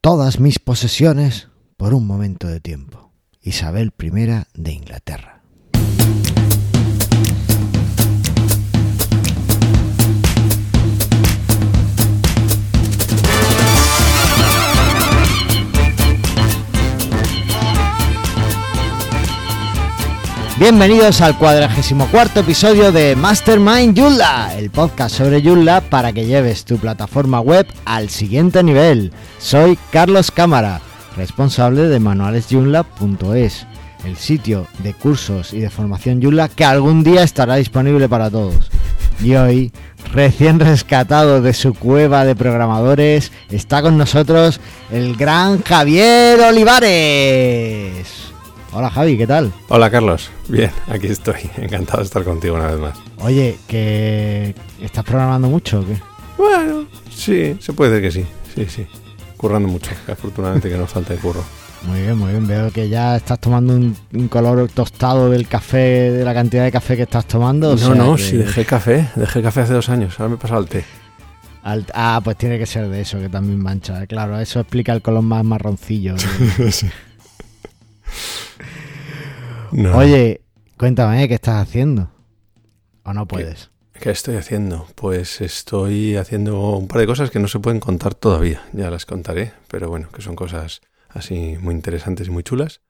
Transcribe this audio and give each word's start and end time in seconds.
todas 0.00 0.40
mis 0.40 0.58
posesiones 0.58 1.48
por 1.76 1.92
un 1.92 2.06
momento 2.06 2.46
de 2.46 2.60
tiempo. 2.60 3.12
Isabel 3.42 3.92
I 3.98 4.10
de 4.54 4.72
Inglaterra. 4.72 5.39
Bienvenidos 20.60 21.22
al 21.22 21.38
cuadragésimo 21.38 22.06
cuarto 22.08 22.40
episodio 22.40 22.92
de 22.92 23.16
Mastermind 23.16 23.98
Joomla, 23.98 24.58
el 24.58 24.68
podcast 24.68 25.16
sobre 25.16 25.40
Joomla 25.42 25.80
para 25.80 26.12
que 26.12 26.26
lleves 26.26 26.66
tu 26.66 26.76
plataforma 26.76 27.40
web 27.40 27.66
al 27.86 28.10
siguiente 28.10 28.62
nivel. 28.62 29.10
Soy 29.38 29.78
Carlos 29.90 30.30
Cámara, 30.30 30.82
responsable 31.16 31.84
de 31.84 31.98
manualesjoomla.es, 31.98 33.66
el 34.04 34.18
sitio 34.18 34.66
de 34.82 34.92
cursos 34.92 35.54
y 35.54 35.60
de 35.60 35.70
formación 35.70 36.20
Joomla 36.20 36.50
que 36.50 36.66
algún 36.66 37.04
día 37.04 37.22
estará 37.22 37.56
disponible 37.56 38.06
para 38.10 38.28
todos. 38.28 38.70
Y 39.22 39.36
hoy, 39.36 39.72
recién 40.12 40.60
rescatado 40.60 41.40
de 41.40 41.54
su 41.54 41.72
cueva 41.72 42.26
de 42.26 42.36
programadores, 42.36 43.32
está 43.50 43.80
con 43.80 43.96
nosotros 43.96 44.60
el 44.92 45.16
gran 45.16 45.62
Javier 45.62 46.38
Olivares. 46.38 48.19
Hola 48.72 48.88
Javi, 48.88 49.18
¿qué 49.18 49.26
tal? 49.26 49.52
Hola 49.68 49.90
Carlos, 49.90 50.30
bien, 50.46 50.70
aquí 50.86 51.08
estoy, 51.08 51.40
encantado 51.56 51.98
de 51.98 52.04
estar 52.04 52.22
contigo 52.22 52.54
una 52.54 52.66
vez 52.68 52.78
más. 52.78 52.98
Oye, 53.18 53.58
¿que 53.66 54.54
estás 54.80 55.04
programando 55.04 55.48
mucho 55.48 55.80
o 55.80 55.84
qué? 55.84 55.96
Bueno, 56.38 56.86
sí, 57.10 57.56
se 57.58 57.72
puede 57.72 58.00
decir 58.00 58.24
que 58.54 58.54
sí, 58.54 58.66
sí, 58.68 58.76
sí. 58.76 58.86
Currando 59.36 59.68
mucho, 59.68 59.90
afortunadamente 60.06 60.68
que 60.68 60.76
no 60.76 60.86
falta 60.86 61.14
de 61.14 61.18
curro. 61.18 61.42
Muy 61.82 62.02
bien, 62.02 62.16
muy 62.16 62.30
bien. 62.30 62.46
Veo 62.46 62.70
que 62.70 62.88
ya 62.88 63.16
estás 63.16 63.40
tomando 63.40 63.74
un, 63.74 64.28
color 64.28 64.68
tostado 64.68 65.30
del 65.30 65.48
café, 65.48 66.12
de 66.12 66.24
la 66.24 66.34
cantidad 66.34 66.62
de 66.62 66.70
café 66.70 66.94
que 66.94 67.02
estás 67.02 67.26
tomando. 67.26 67.74
no, 67.74 67.94
no, 67.94 68.18
sí, 68.18 68.36
dejé 68.36 68.64
café. 68.64 69.08
Dejé 69.16 69.42
café 69.42 69.62
hace 69.62 69.72
dos 69.72 69.88
años. 69.88 70.20
Ahora 70.20 70.28
me 70.28 70.34
he 70.34 70.38
pasado 70.38 70.60
al 70.60 70.68
té. 70.68 70.84
ah, 71.94 72.20
pues 72.22 72.36
tiene 72.36 72.58
que 72.58 72.66
ser 72.66 72.88
de 72.88 73.00
eso, 73.00 73.18
que 73.18 73.30
también 73.30 73.58
mancha. 73.58 74.06
Claro, 74.06 74.38
eso 74.38 74.60
explica 74.60 74.92
el 74.92 75.00
color 75.00 75.22
más 75.22 75.42
marroncillo. 75.42 76.16
sí. 76.70 76.88
Oye, 79.72 80.40
cuéntame, 80.76 81.28
¿qué 81.28 81.34
estás 81.34 81.62
haciendo? 81.62 82.10
¿O 83.04 83.12
no 83.12 83.26
puedes? 83.26 83.70
¿Qué, 83.92 84.10
estoy 84.10 84.36
haciendo? 84.36 84.86
Pues 84.94 85.40
estoy 85.40 86.16
haciendo 86.16 86.76
un 86.76 86.88
par 86.88 87.00
de 87.00 87.06
cosas 87.06 87.30
que 87.30 87.38
no 87.38 87.48
se 87.48 87.60
pueden 87.60 87.80
contar 87.80 88.14
todavía. 88.14 88.62
Ya 88.72 88.90
las 88.90 89.06
contaré, 89.06 89.52
pero 89.68 89.88
bueno, 89.88 90.08
que 90.10 90.22
son 90.22 90.34
cosas 90.34 90.80
así 91.08 91.56
muy 91.60 91.74
interesantes 91.74 92.28
y 92.28 92.30
muy 92.30 92.42
chulas. 92.42 92.80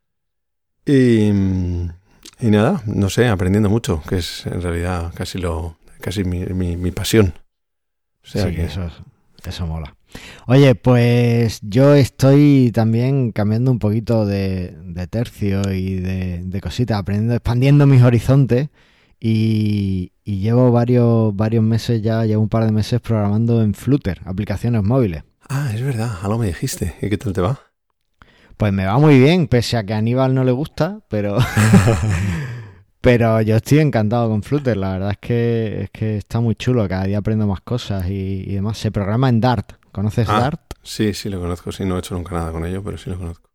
Y, 0.86 1.28
y 1.28 2.50
nada, 2.50 2.82
no 2.86 3.10
sé, 3.10 3.28
aprendiendo 3.28 3.68
mucho, 3.68 4.02
que 4.08 4.18
es 4.18 4.46
en 4.46 4.62
realidad 4.62 5.12
casi 5.14 5.38
lo 5.38 5.76
casi 6.00 6.24
mi, 6.24 6.46
mi, 6.46 6.90
pasión. 6.90 7.34
sí, 8.22 8.38
que 8.54 8.64
eso, 8.64 8.88
eso 9.44 9.66
mola. 9.66 9.94
Oye, 10.46 10.74
pues 10.74 11.60
yo 11.62 11.94
estoy 11.94 12.70
también 12.72 13.32
cambiando 13.32 13.70
un 13.70 13.78
poquito 13.78 14.26
de, 14.26 14.74
tercio 15.10 15.62
y 15.72 15.96
de, 15.96 16.60
cositas, 16.60 16.98
aprendiendo, 16.98 17.34
expandiendo 17.34 17.86
mis 17.86 18.02
horizontes 18.02 18.68
y, 19.18 20.12
llevo 20.24 20.72
varios, 20.72 21.34
varios 21.36 21.62
meses 21.62 22.02
ya, 22.02 22.24
llevo 22.24 22.42
un 22.42 22.48
par 22.48 22.64
de 22.64 22.72
meses 22.72 23.00
programando 23.00 23.62
en 23.62 23.74
Flutter, 23.74 24.20
aplicaciones 24.24 24.82
móviles. 24.82 25.24
Ah, 25.48 25.70
es 25.74 25.82
verdad, 25.82 26.10
algo 26.22 26.38
me 26.38 26.46
dijiste. 26.46 26.94
¿Y 27.02 27.10
qué 27.10 27.18
tal 27.18 27.32
te 27.32 27.40
va? 27.40 27.60
Pues 28.56 28.72
me 28.72 28.86
va 28.86 28.98
muy 28.98 29.18
bien, 29.18 29.48
pese 29.48 29.76
a 29.76 29.84
que 29.84 29.94
a 29.94 29.98
Aníbal 29.98 30.34
no 30.34 30.44
le 30.44 30.52
gusta, 30.52 31.00
pero... 31.08 31.38
pero 33.00 33.40
yo 33.40 33.56
estoy 33.56 33.78
encantado 33.78 34.28
con 34.28 34.42
Flutter, 34.42 34.76
la 34.76 34.92
verdad 34.92 35.10
es 35.12 35.18
que, 35.18 35.82
es 35.82 35.90
que 35.90 36.18
está 36.18 36.40
muy 36.40 36.54
chulo, 36.54 36.86
cada 36.88 37.04
día 37.04 37.18
aprendo 37.18 37.46
más 37.46 37.62
cosas 37.62 38.08
y, 38.08 38.44
y 38.46 38.54
demás. 38.54 38.78
Se 38.78 38.90
programa 38.90 39.28
en 39.28 39.40
Dart, 39.40 39.79
¿Conoces 39.92 40.28
ah, 40.28 40.40
Dart? 40.40 40.60
Sí, 40.82 41.14
sí 41.14 41.28
lo 41.28 41.40
conozco. 41.40 41.72
Sí, 41.72 41.84
no 41.84 41.96
he 41.96 41.98
hecho 41.98 42.14
nunca 42.14 42.34
nada 42.34 42.52
con 42.52 42.64
ello, 42.64 42.82
pero 42.82 42.98
sí 42.98 43.10
lo 43.10 43.18
conozco. 43.18 43.50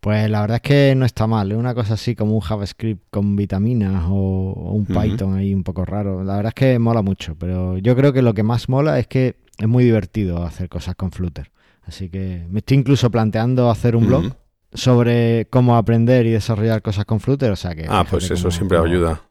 Pues 0.00 0.28
la 0.30 0.40
verdad 0.40 0.56
es 0.56 0.62
que 0.62 0.94
no 0.94 1.06
está 1.06 1.26
mal. 1.26 1.50
Es 1.50 1.58
una 1.58 1.74
cosa 1.74 1.94
así 1.94 2.14
como 2.14 2.34
un 2.34 2.40
JavaScript 2.40 3.04
con 3.10 3.36
vitaminas 3.36 4.04
o, 4.08 4.72
un 4.72 4.86
Python 4.86 5.34
ahí 5.34 5.54
un 5.54 5.62
poco 5.62 5.84
raro. 5.84 6.22
La 6.24 6.36
verdad 6.36 6.50
es 6.50 6.54
que 6.54 6.78
mola 6.78 7.02
mucho, 7.02 7.36
pero 7.36 7.78
yo 7.78 7.96
creo 7.96 8.12
que 8.12 8.22
lo 8.22 8.34
que 8.34 8.42
más 8.42 8.68
mola 8.68 8.98
es 8.98 9.06
que 9.06 9.36
es 9.58 9.68
muy 9.68 9.84
divertido 9.84 10.42
hacer 10.44 10.68
cosas 10.68 10.94
con 10.94 11.10
Flutter. 11.10 11.50
Así 11.84 12.08
que 12.08 12.46
me 12.50 12.60
estoy 12.60 12.78
incluso 12.78 13.10
planteando 13.10 13.70
hacer 13.70 13.96
un 13.96 14.06
blog 14.06 14.36
sobre 14.72 15.46
cómo 15.50 15.76
aprender 15.76 16.26
y 16.26 16.30
desarrollar 16.30 16.82
cosas 16.82 17.04
con 17.04 17.20
Flutter. 17.20 17.50
O 17.50 17.56
sea 17.56 17.74
que. 17.74 17.86
Ah, 17.88 18.04
pues 18.08 18.30
eso 18.30 18.50
siempre 18.50 18.78
ayuda. 18.78 19.22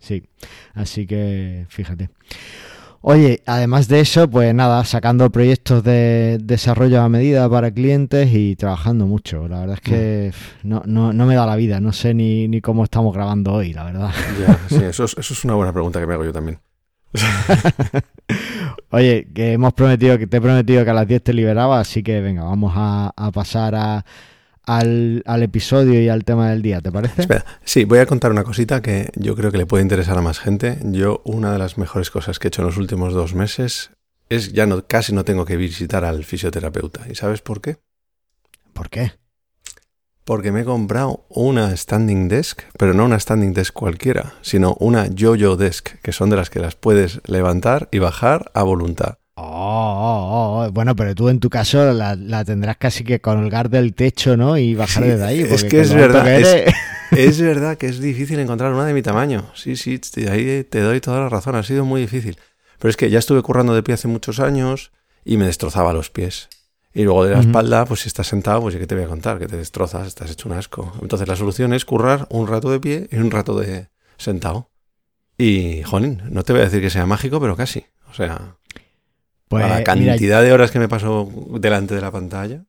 Sí, 0.00 0.24
así 0.74 1.06
que 1.06 1.66
fíjate. 1.68 2.10
Oye, 3.06 3.42
además 3.44 3.86
de 3.88 4.00
eso, 4.00 4.30
pues 4.30 4.54
nada, 4.54 4.82
sacando 4.86 5.28
proyectos 5.28 5.84
de 5.84 6.38
desarrollo 6.42 7.02
a 7.02 7.10
medida 7.10 7.46
para 7.50 7.70
clientes 7.70 8.30
y 8.32 8.56
trabajando 8.56 9.06
mucho. 9.06 9.46
La 9.46 9.60
verdad 9.60 9.74
es 9.74 9.82
que 9.82 10.32
mm. 10.62 10.68
no, 10.70 10.82
no, 10.86 11.12
no 11.12 11.26
me 11.26 11.34
da 11.34 11.44
la 11.44 11.54
vida, 11.54 11.80
no 11.80 11.92
sé 11.92 12.14
ni, 12.14 12.48
ni 12.48 12.62
cómo 12.62 12.82
estamos 12.82 13.14
grabando 13.14 13.52
hoy, 13.52 13.74
la 13.74 13.84
verdad. 13.84 14.10
Ya, 14.40 14.58
sí, 14.70 14.82
eso 14.82 15.04
es, 15.04 15.18
eso 15.18 15.34
es 15.34 15.44
una 15.44 15.52
buena 15.52 15.70
pregunta 15.70 16.00
que 16.00 16.06
me 16.06 16.14
hago 16.14 16.24
yo 16.24 16.32
también. 16.32 16.60
Oye, 18.88 19.28
que 19.34 19.52
hemos 19.52 19.74
prometido, 19.74 20.16
que 20.16 20.26
te 20.26 20.38
he 20.38 20.40
prometido 20.40 20.82
que 20.82 20.90
a 20.90 20.94
las 20.94 21.06
10 21.06 21.24
te 21.24 21.34
liberaba, 21.34 21.80
así 21.80 22.02
que 22.02 22.22
venga, 22.22 22.44
vamos 22.44 22.72
a 22.74 23.30
pasar 23.34 23.74
a, 23.74 24.06
al, 24.66 25.22
al, 25.26 25.42
episodio 25.42 26.00
y 26.00 26.08
al 26.08 26.24
tema 26.24 26.50
del 26.50 26.62
día, 26.62 26.80
¿te 26.80 26.90
parece? 26.90 27.22
Espera, 27.22 27.44
sí, 27.64 27.84
voy 27.84 27.98
a 27.98 28.06
contar 28.06 28.30
una 28.30 28.44
cosita 28.44 28.82
que 28.82 29.10
yo 29.16 29.36
creo 29.36 29.50
que 29.50 29.58
le 29.58 29.66
puede 29.66 29.82
interesar 29.82 30.18
a 30.18 30.22
más 30.22 30.38
gente. 30.38 30.78
Yo, 30.84 31.22
una 31.24 31.52
de 31.52 31.58
las 31.58 31.78
mejores 31.78 32.10
cosas 32.10 32.38
que 32.38 32.46
he 32.46 32.48
hecho 32.48 32.62
en 32.62 32.66
los 32.66 32.76
últimos 32.76 33.14
dos 33.14 33.34
meses 33.34 33.90
es 34.28 34.52
ya 34.52 34.66
no, 34.66 34.86
casi 34.86 35.12
no 35.12 35.24
tengo 35.24 35.44
que 35.44 35.56
visitar 35.56 36.04
al 36.04 36.24
fisioterapeuta. 36.24 37.06
¿Y 37.10 37.14
sabes 37.14 37.42
por 37.42 37.60
qué? 37.60 37.78
¿Por 38.72 38.90
qué? 38.90 39.12
Porque 40.24 40.52
me 40.52 40.62
he 40.62 40.64
comprado 40.64 41.26
una 41.28 41.76
standing 41.76 42.28
desk, 42.28 42.62
pero 42.78 42.94
no 42.94 43.04
una 43.04 43.20
standing 43.20 43.52
desk 43.52 43.74
cualquiera, 43.74 44.34
sino 44.40 44.74
una 44.80 45.06
yo-yo 45.08 45.56
desk, 45.56 46.00
que 46.02 46.12
son 46.12 46.30
de 46.30 46.36
las 46.36 46.48
que 46.48 46.60
las 46.60 46.76
puedes 46.76 47.20
levantar 47.28 47.88
y 47.92 47.98
bajar 47.98 48.50
a 48.54 48.62
voluntad. 48.62 49.18
Oh, 49.36 49.42
oh, 49.42 50.64
oh, 50.66 50.70
bueno, 50.70 50.94
pero 50.94 51.14
tú 51.14 51.28
en 51.28 51.40
tu 51.40 51.50
caso 51.50 51.92
la, 51.92 52.44
tendrás 52.44 52.76
casi 52.76 53.02
que 53.02 53.20
colgar 53.20 53.68
del 53.68 53.94
techo, 53.94 54.36
¿no? 54.36 54.56
Y 54.56 54.74
bajar 54.74 55.04
desde 55.04 55.24
ahí. 55.24 55.40
Es 55.40 55.64
que 55.64 55.80
es 55.80 55.92
verdad. 55.92 56.28
es, 57.10 57.40
verdad 57.40 57.76
que 57.76 57.86
es 57.86 57.98
difícil 57.98 58.38
encontrar 58.38 58.72
una 58.72 58.86
de 58.86 58.94
mi 58.94 59.02
tamaño. 59.02 59.50
Sí, 59.54 59.76
sí, 59.76 60.00
ahí 60.30 60.62
te 60.64 60.80
doy 60.80 61.00
toda 61.00 61.20
la 61.20 61.28
razón. 61.28 61.56
Ha 61.56 61.64
sido 61.64 61.84
muy 61.84 62.00
difícil. 62.00 62.38
Pero 62.78 62.90
es 62.90 62.96
que 62.96 63.10
ya 63.10 63.18
estuve 63.18 63.42
currando 63.42 63.74
de 63.74 63.82
pie 63.82 63.94
hace 63.94 64.06
muchos 64.06 64.38
años 64.38 64.92
y 65.24 65.36
me 65.36 65.46
destrozaba 65.46 65.92
los 65.92 66.10
pies. 66.10 66.48
Y 66.92 67.02
luego 67.02 67.24
de 67.24 67.32
la 67.32 67.40
espalda, 67.40 67.84
pues 67.86 68.00
si 68.00 68.08
estás 68.08 68.28
sentado, 68.28 68.60
pues 68.60 68.76
¿qué 68.76 68.86
te 68.86 68.94
voy 68.94 69.02
a 69.02 69.08
contar? 69.08 69.40
Que 69.40 69.48
te 69.48 69.56
destrozas, 69.56 70.06
estás 70.06 70.30
hecho 70.30 70.48
un 70.48 70.54
asco. 70.54 70.92
Entonces 71.02 71.26
la 71.26 71.34
solución 71.34 71.72
es 71.72 71.84
currar 71.84 72.28
un 72.30 72.46
rato 72.46 72.70
de 72.70 72.78
pie 72.78 73.08
y 73.10 73.16
un 73.16 73.32
rato 73.32 73.58
de 73.58 73.88
sentado. 74.16 74.70
Y, 75.36 75.82
jolín, 75.82 76.22
no 76.30 76.44
te 76.44 76.52
voy 76.52 76.62
a 76.62 76.66
decir 76.66 76.80
que 76.80 76.90
sea 76.90 77.04
mágico, 77.04 77.40
pero 77.40 77.56
casi. 77.56 77.86
O 78.08 78.14
sea, 78.14 78.58
pues, 79.48 79.68
la 79.68 79.84
cantidad 79.84 80.42
de 80.42 80.52
horas 80.52 80.70
que 80.70 80.78
me 80.78 80.88
paso 80.88 81.30
delante 81.60 81.94
de 81.94 82.00
la 82.00 82.10
pantalla. 82.10 82.64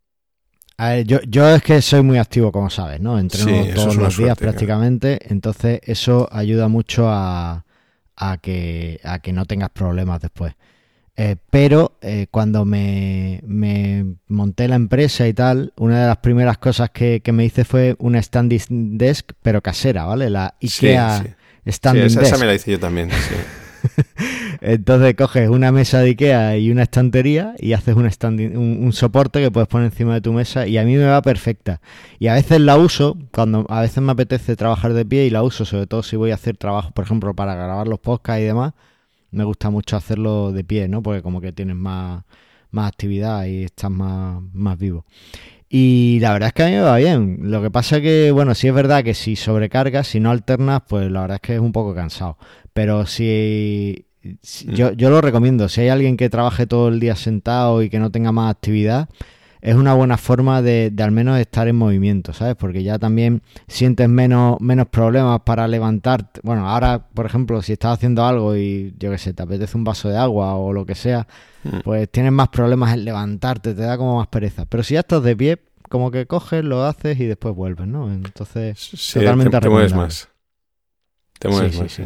yo, 1.05 1.19
yo 1.27 1.49
es 1.55 1.63
que 1.63 1.81
soy 1.81 2.01
muy 2.01 2.17
activo, 2.17 2.51
como 2.51 2.69
sabes, 2.69 2.99
¿no? 2.99 3.17
Entreno 3.17 3.73
todos 3.73 3.95
los 3.95 4.17
días 4.17 4.37
prácticamente, 4.37 5.19
entonces 5.31 5.79
eso 5.83 6.27
ayuda 6.31 6.67
mucho 6.67 7.09
a, 7.09 7.65
a, 8.15 8.37
que, 8.37 8.99
a 9.03 9.19
que 9.19 9.33
no 9.33 9.45
tengas 9.45 9.69
problemas 9.69 10.21
después. 10.21 10.53
Eh, 11.17 11.37
pero 11.49 11.97
eh, 12.01 12.27
cuando 12.29 12.65
me, 12.65 13.39
me, 13.45 14.05
monté 14.27 14.67
la 14.67 14.75
empresa 14.75 15.25
y 15.25 15.33
tal, 15.33 15.71
una 15.77 16.01
de 16.01 16.07
las 16.07 16.17
primeras 16.17 16.57
cosas 16.57 16.89
que, 16.89 17.21
que, 17.21 17.31
me 17.31 17.45
hice 17.45 17.63
fue 17.63 17.95
una 17.99 18.21
standing 18.21 18.97
desk, 18.97 19.31
pero 19.41 19.61
casera, 19.61 20.03
¿vale? 20.03 20.29
La 20.29 20.55
IKEA 20.61 21.37
standing 21.65 22.03
esa, 22.03 22.19
desk. 22.19 22.33
Esa 22.33 22.37
me 22.37 22.45
la 22.45 22.53
hice 22.53 22.71
yo 22.71 22.79
también, 22.81 23.11
sí. 23.11 23.35
Entonces 24.61 25.15
coges 25.15 25.49
una 25.49 25.71
mesa 25.71 25.99
de 25.99 26.09
Ikea 26.09 26.57
y 26.57 26.71
una 26.71 26.83
estantería 26.83 27.55
y 27.59 27.73
haces 27.73 27.95
un, 27.95 28.09
un, 28.57 28.93
soporte 28.93 29.41
que 29.41 29.51
puedes 29.51 29.67
poner 29.67 29.85
encima 29.85 30.13
de 30.13 30.21
tu 30.21 30.33
mesa 30.33 30.67
y 30.67 30.77
a 30.77 30.83
mí 30.83 30.95
me 30.95 31.05
va 31.05 31.21
perfecta. 31.21 31.81
Y 32.19 32.27
a 32.27 32.33
veces 32.33 32.61
la 32.61 32.77
uso, 32.77 33.17
cuando 33.31 33.65
a 33.69 33.81
veces 33.81 34.01
me 34.01 34.11
apetece 34.11 34.55
trabajar 34.55 34.93
de 34.93 35.05
pie 35.05 35.25
y 35.25 35.29
la 35.29 35.43
uso, 35.43 35.65
sobre 35.65 35.87
todo 35.87 36.03
si 36.03 36.15
voy 36.15 36.31
a 36.31 36.35
hacer 36.35 36.57
trabajo, 36.57 36.91
por 36.91 37.05
ejemplo, 37.05 37.35
para 37.35 37.55
grabar 37.55 37.87
los 37.87 37.99
podcasts 37.99 38.41
y 38.41 38.45
demás, 38.45 38.73
me 39.31 39.43
gusta 39.43 39.69
mucho 39.69 39.97
hacerlo 39.97 40.51
de 40.51 40.63
pie, 40.63 40.87
¿no? 40.87 41.03
Porque 41.03 41.21
como 41.21 41.41
que 41.41 41.51
tienes 41.51 41.75
más, 41.75 42.23
más 42.71 42.87
actividad 42.87 43.45
y 43.45 43.63
estás 43.65 43.91
más, 43.91 44.41
más 44.53 44.77
vivo. 44.77 45.05
Y 45.69 46.19
la 46.21 46.33
verdad 46.33 46.47
es 46.47 46.53
que 46.53 46.63
a 46.63 46.67
mí 46.67 46.71
me 46.73 46.81
va 46.81 46.97
bien. 46.97 47.39
Lo 47.41 47.61
que 47.61 47.71
pasa 47.71 47.99
que, 47.99 48.31
bueno, 48.31 48.55
sí 48.55 48.67
es 48.67 48.73
verdad 48.73 49.03
que 49.03 49.13
si 49.13 49.35
sobrecargas, 49.35 50.07
si 50.07 50.19
no 50.19 50.31
alternas, 50.31 50.83
pues 50.87 51.11
la 51.11 51.21
verdad 51.21 51.35
es 51.35 51.41
que 51.41 51.55
es 51.55 51.59
un 51.59 51.71
poco 51.71 51.93
cansado. 51.95 52.37
Pero 52.75 53.05
si, 53.05 54.05
mm. 54.21 54.73
yo, 54.73 54.91
yo 54.91 55.09
lo 55.09 55.21
recomiendo, 55.21 55.69
si 55.69 55.79
hay 55.79 55.87
alguien 55.87 56.17
que 56.17 56.29
trabaje 56.29 56.67
todo 56.67 56.89
el 56.89 56.99
día 56.99 57.15
sentado 57.15 57.81
y 57.81 57.89
que 57.89 57.99
no 57.99 58.11
tenga 58.11 58.33
más 58.33 58.51
actividad, 58.51 59.07
es 59.61 59.75
una 59.75 59.93
buena 59.93 60.17
forma 60.17 60.61
de, 60.61 60.91
de, 60.91 61.03
al 61.03 61.11
menos 61.11 61.39
estar 61.39 61.69
en 61.69 61.77
movimiento, 61.77 62.33
¿sabes? 62.33 62.55
Porque 62.57 62.83
ya 62.83 62.99
también 62.99 63.41
sientes 63.69 64.09
menos, 64.09 64.59
menos 64.59 64.89
problemas 64.89 65.39
para 65.45 65.69
levantarte. 65.69 66.41
Bueno, 66.43 66.69
ahora, 66.69 67.07
por 67.13 67.25
ejemplo, 67.25 67.61
si 67.61 67.71
estás 67.71 67.93
haciendo 67.93 68.25
algo 68.25 68.57
y 68.57 68.93
yo 68.99 69.09
qué 69.09 69.17
sé, 69.17 69.33
te 69.33 69.41
apetece 69.41 69.77
un 69.77 69.85
vaso 69.85 70.09
de 70.09 70.17
agua 70.17 70.55
o 70.55 70.73
lo 70.73 70.85
que 70.85 70.95
sea, 70.95 71.25
mm. 71.63 71.79
pues 71.85 72.11
tienes 72.11 72.33
más 72.33 72.49
problemas 72.49 72.93
en 72.93 73.05
levantarte, 73.05 73.73
te 73.73 73.83
da 73.83 73.97
como 73.97 74.17
más 74.17 74.27
pereza. 74.27 74.65
Pero 74.65 74.83
si 74.83 74.95
ya 74.95 74.99
estás 74.99 75.23
de 75.23 75.33
pie, 75.33 75.59
como 75.87 76.11
que 76.11 76.25
coges, 76.25 76.61
lo 76.65 76.83
haces 76.83 77.17
y 77.21 77.25
después 77.25 77.55
vuelves, 77.55 77.87
¿no? 77.87 78.11
Entonces, 78.11 79.11
totalmente 79.13 79.57
te, 79.57 79.61
te 79.61 79.69
mueves 79.69 79.93
más. 79.93 80.27
Te 81.39 81.47
mueves 81.47 81.79
más, 81.79 81.91
sí. 81.91 82.03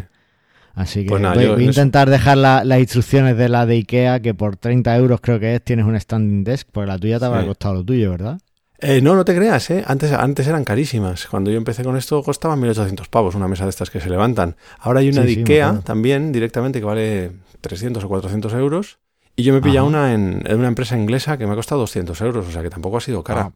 Así 0.80 1.04
que 1.04 1.10
pues 1.10 1.22
voy, 1.22 1.46
a 1.46 1.62
intentar 1.62 2.10
dejar 2.10 2.38
las 2.38 2.80
instrucciones 2.80 3.36
de 3.36 3.50
la 3.50 3.66
de 3.66 3.76
Ikea, 3.76 4.22
que 4.22 4.34
por 4.34 4.56
30 4.56 4.96
euros 4.96 5.20
creo 5.20 5.38
que 5.38 5.56
es, 5.56 5.62
tienes 5.62 5.86
un 5.86 6.00
standing 6.00 6.46
desk, 6.46 6.70
porque 6.72 6.88
la 6.88 6.98
tuya 6.98 7.20
te 7.20 7.26
habrá 7.26 7.46
costado 7.46 7.74
lo 7.74 7.84
tuyo, 7.84 8.12
¿verdad? 8.12 8.40
Eh, 8.80 9.02
no, 9.02 9.14
no 9.14 9.26
te 9.26 9.36
creas, 9.36 9.70
¿eh? 9.72 9.84
Antes, 9.86 10.14
antes 10.14 10.48
eran 10.48 10.64
carísimas. 10.64 11.28
Cuando 11.28 11.52
yo 11.52 11.58
empecé 11.58 11.84
con 11.84 11.98
esto 11.98 12.24
costaban 12.24 12.62
1.800 12.62 13.10
pavos 13.10 13.36
una 13.36 13.50
mesa 13.50 13.66
de 13.66 13.72
estas 13.72 13.90
que 13.90 14.00
se 14.00 14.10
levantan. 14.10 14.56
Ahora 14.80 15.02
hay 15.02 15.10
una 15.10 15.24
de 15.24 15.32
Ikea 15.32 15.82
también, 15.84 16.32
directamente, 16.32 16.80
que 16.80 16.86
vale 16.86 17.32
300 17.60 18.02
o 18.02 18.08
400 18.08 18.54
euros. 18.54 19.00
Y 19.36 19.44
yo 19.44 19.52
me 19.52 19.60
he 19.60 19.62
pillado 19.62 19.86
una 19.86 20.14
en, 20.14 20.46
una 20.50 20.70
empresa 20.70 20.98
inglesa 20.98 21.38
que 21.38 21.46
me 21.46 21.52
ha 21.52 21.56
costado 21.56 21.82
200 21.82 22.22
euros, 22.22 22.48
o 22.48 22.52
sea 22.52 22.62
que 22.62 22.70
tampoco 22.70 22.96
ha 22.96 23.02
sido 23.02 23.22
cara. 23.22 23.42
Ah, 23.42 23.54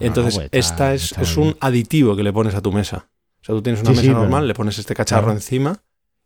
Entonces, 0.00 0.34
pues 0.34 0.48
esta 0.50 0.92
es, 0.92 1.16
es 1.18 1.36
un 1.36 1.56
aditivo 1.60 2.16
que 2.16 2.24
le 2.24 2.32
pones 2.32 2.56
a 2.56 2.60
tu 2.60 2.72
mesa. 2.72 3.06
O 3.42 3.44
sea, 3.44 3.54
tú 3.54 3.62
tienes 3.62 3.80
una 3.82 3.92
mesa 3.92 4.10
normal, 4.10 4.48
le 4.48 4.54
pones 4.54 4.76
este 4.80 4.96
cacharro 4.96 5.30
encima 5.30 5.80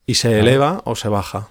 y 0.08 0.14
se 0.14 0.40
eleva 0.40 0.80
o 0.86 0.96
se 0.96 1.08
baja. 1.08 1.48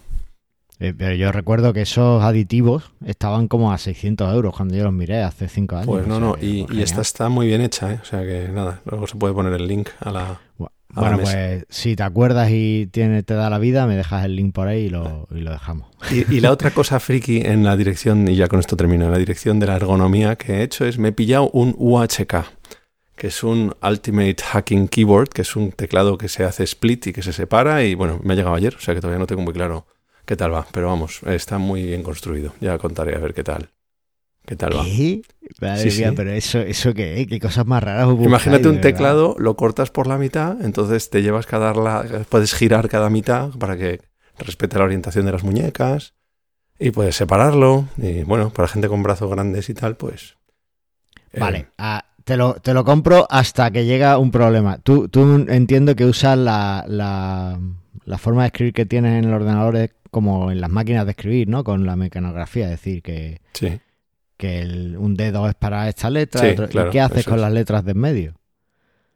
Eh, 0.79 0.93
pero 0.97 1.13
yo 1.13 1.31
recuerdo 1.31 1.73
que 1.73 1.81
esos 1.81 2.23
aditivos 2.23 2.91
estaban 3.05 3.47
como 3.47 3.71
a 3.71 3.77
600 3.77 4.33
euros 4.33 4.55
cuando 4.55 4.75
yo 4.75 4.83
los 4.83 4.93
miré 4.93 5.21
hace 5.21 5.47
5 5.47 5.75
años. 5.75 5.87
Pues 5.87 6.07
no, 6.07 6.19
no, 6.19 6.35
y, 6.41 6.65
esta 6.81 7.01
está 7.01 7.29
muy 7.29 7.47
bien 7.47 7.61
hecha, 7.61 7.93
¿eh? 7.93 7.99
o 8.01 8.05
sea 8.05 8.21
que 8.21 8.49
nada, 8.49 8.81
luego 8.85 9.05
se 9.07 9.15
puede 9.15 9.33
poner 9.33 9.53
el 9.53 9.67
link 9.67 9.89
a 9.99 10.11
la... 10.11 10.41
Bueno, 10.89 11.19
pues 11.19 11.65
si 11.69 11.95
te 11.95 12.01
acuerdas 12.01 12.49
y 12.49 12.87
tiene, 12.91 13.21
te 13.21 13.35
da 13.35 13.51
la 13.51 13.59
vida, 13.59 13.85
me 13.85 13.95
dejas 13.95 14.25
el 14.25 14.35
link 14.35 14.55
por 14.55 14.67
ahí 14.67 14.85
y 14.85 14.89
lo, 14.89 15.27
y 15.29 15.41
lo 15.41 15.51
dejamos. 15.51 15.87
Y, 16.09 16.39
la 16.39 16.51
otra 16.51 16.71
cosa 16.71 16.99
friki 16.99 17.41
en 17.41 17.63
la 17.63 17.77
dirección, 17.77 18.27
y 18.27 18.35
ya 18.35 18.47
con 18.47 18.59
esto 18.59 18.75
termino, 18.75 19.05
en 19.05 19.11
la 19.11 19.19
dirección 19.19 19.59
de 19.59 19.67
la 19.67 19.75
ergonomía 19.75 20.35
que 20.37 20.55
he 20.55 20.63
hecho 20.63 20.85
es 20.85 20.97
me 20.97 21.09
he 21.09 21.11
pillado 21.11 21.51
un 21.51 21.75
UHK, 21.77 22.45
que 23.17 23.27
es 23.27 23.43
un 23.43 23.75
Ultimate 23.81 24.37
Hacking 24.41 24.87
Keyboard, 24.87 25.29
que 25.29 25.41
es 25.41 25.55
un 25.55 25.71
teclado 25.71 26.17
que 26.17 26.29
se 26.29 26.43
hace 26.43 26.63
split 26.63 27.07
y 27.07 27.13
que 27.13 27.23
se 27.23 27.33
separa 27.33 27.83
y 27.83 27.95
bueno, 27.95 28.19
me 28.23 28.33
ha 28.33 28.35
llegado 28.35 28.55
ayer, 28.55 28.75
o 28.75 28.79
sea 28.79 28.93
que 28.93 29.01
todavía 29.01 29.19
no 29.19 29.25
tengo 29.25 29.41
muy 29.41 29.53
claro 29.53 29.87
qué 30.25 30.35
tal 30.35 30.53
va, 30.53 30.67
pero 30.71 30.87
vamos, 30.87 31.21
está 31.23 31.57
muy 31.57 31.83
bien 31.83 32.03
construido, 32.03 32.53
ya 32.61 32.77
contaré 32.77 33.15
a 33.15 33.19
ver 33.19 33.33
qué 33.33 33.43
tal. 33.43 33.71
¿Qué 34.45 34.55
tal 34.55 34.77
va? 34.77 34.83
¿Qué? 34.85 35.23
pero 35.59 36.31
eso, 36.31 36.59
eso 36.59 36.93
qué, 36.93 37.25
qué 37.27 37.37
cosas 37.37 37.65
más 37.65 37.83
raras. 37.83 38.07
Imagínate 38.07 38.69
un 38.69 38.79
teclado, 38.79 39.35
lo 39.39 39.57
cortas 39.57 39.91
por 39.91 40.07
la 40.07 40.17
mitad, 40.17 40.61
entonces 40.61 41.09
te 41.09 41.21
llevas 41.21 41.45
cada 41.45 41.73
la, 41.73 42.23
puedes 42.29 42.53
girar 42.53 42.87
cada 42.87 43.09
mitad 43.09 43.49
para 43.59 43.75
que 43.75 43.99
respete 44.37 44.77
la 44.77 44.85
orientación 44.85 45.25
de 45.25 45.33
las 45.33 45.43
muñecas 45.43 46.13
y 46.79 46.91
puedes 46.91 47.15
separarlo 47.15 47.89
y 47.97 48.23
bueno, 48.23 48.51
para 48.51 48.69
gente 48.69 48.87
con 48.87 49.03
brazos 49.03 49.29
grandes 49.29 49.69
y 49.69 49.73
tal, 49.73 49.97
pues. 49.97 50.37
Vale, 51.37 51.57
eh, 51.57 51.67
ah, 51.79 52.05
te 52.27 52.35
lo, 52.35 52.55
te 52.55 52.73
lo 52.73 52.83
compro 52.83 53.25
hasta 53.29 53.71
que 53.71 53.85
llega 53.85 54.17
un 54.17 54.31
problema. 54.31 54.79
Tú, 54.79 55.07
tú 55.07 55.45
entiendo 55.47 55.95
que 55.95 56.03
usas 56.03 56.37
la, 56.37 56.83
la, 56.85 57.57
la, 58.03 58.17
forma 58.17 58.41
de 58.41 58.47
escribir 58.47 58.73
que 58.73 58.85
tienes 58.85 59.17
en 59.17 59.29
el 59.29 59.33
ordenador 59.33 59.91
como 60.11 60.51
en 60.51 60.59
las 60.59 60.69
máquinas 60.69 61.05
de 61.05 61.11
escribir, 61.11 61.47
¿no? 61.47 61.63
Con 61.63 61.85
la 61.85 61.95
mecanografía, 61.95 62.65
es 62.65 62.71
decir, 62.71 63.01
que, 63.01 63.39
que 64.35 64.95
un 64.97 65.15
dedo 65.15 65.47
es 65.47 65.55
para 65.55 65.87
esta 65.87 66.09
letra. 66.09 66.45
¿Y 66.49 66.89
qué 66.91 66.99
haces 66.99 67.23
con 67.25 67.39
las 67.39 67.53
letras 67.53 67.85
de 67.85 67.91
en 67.91 67.97
medio? 67.97 68.33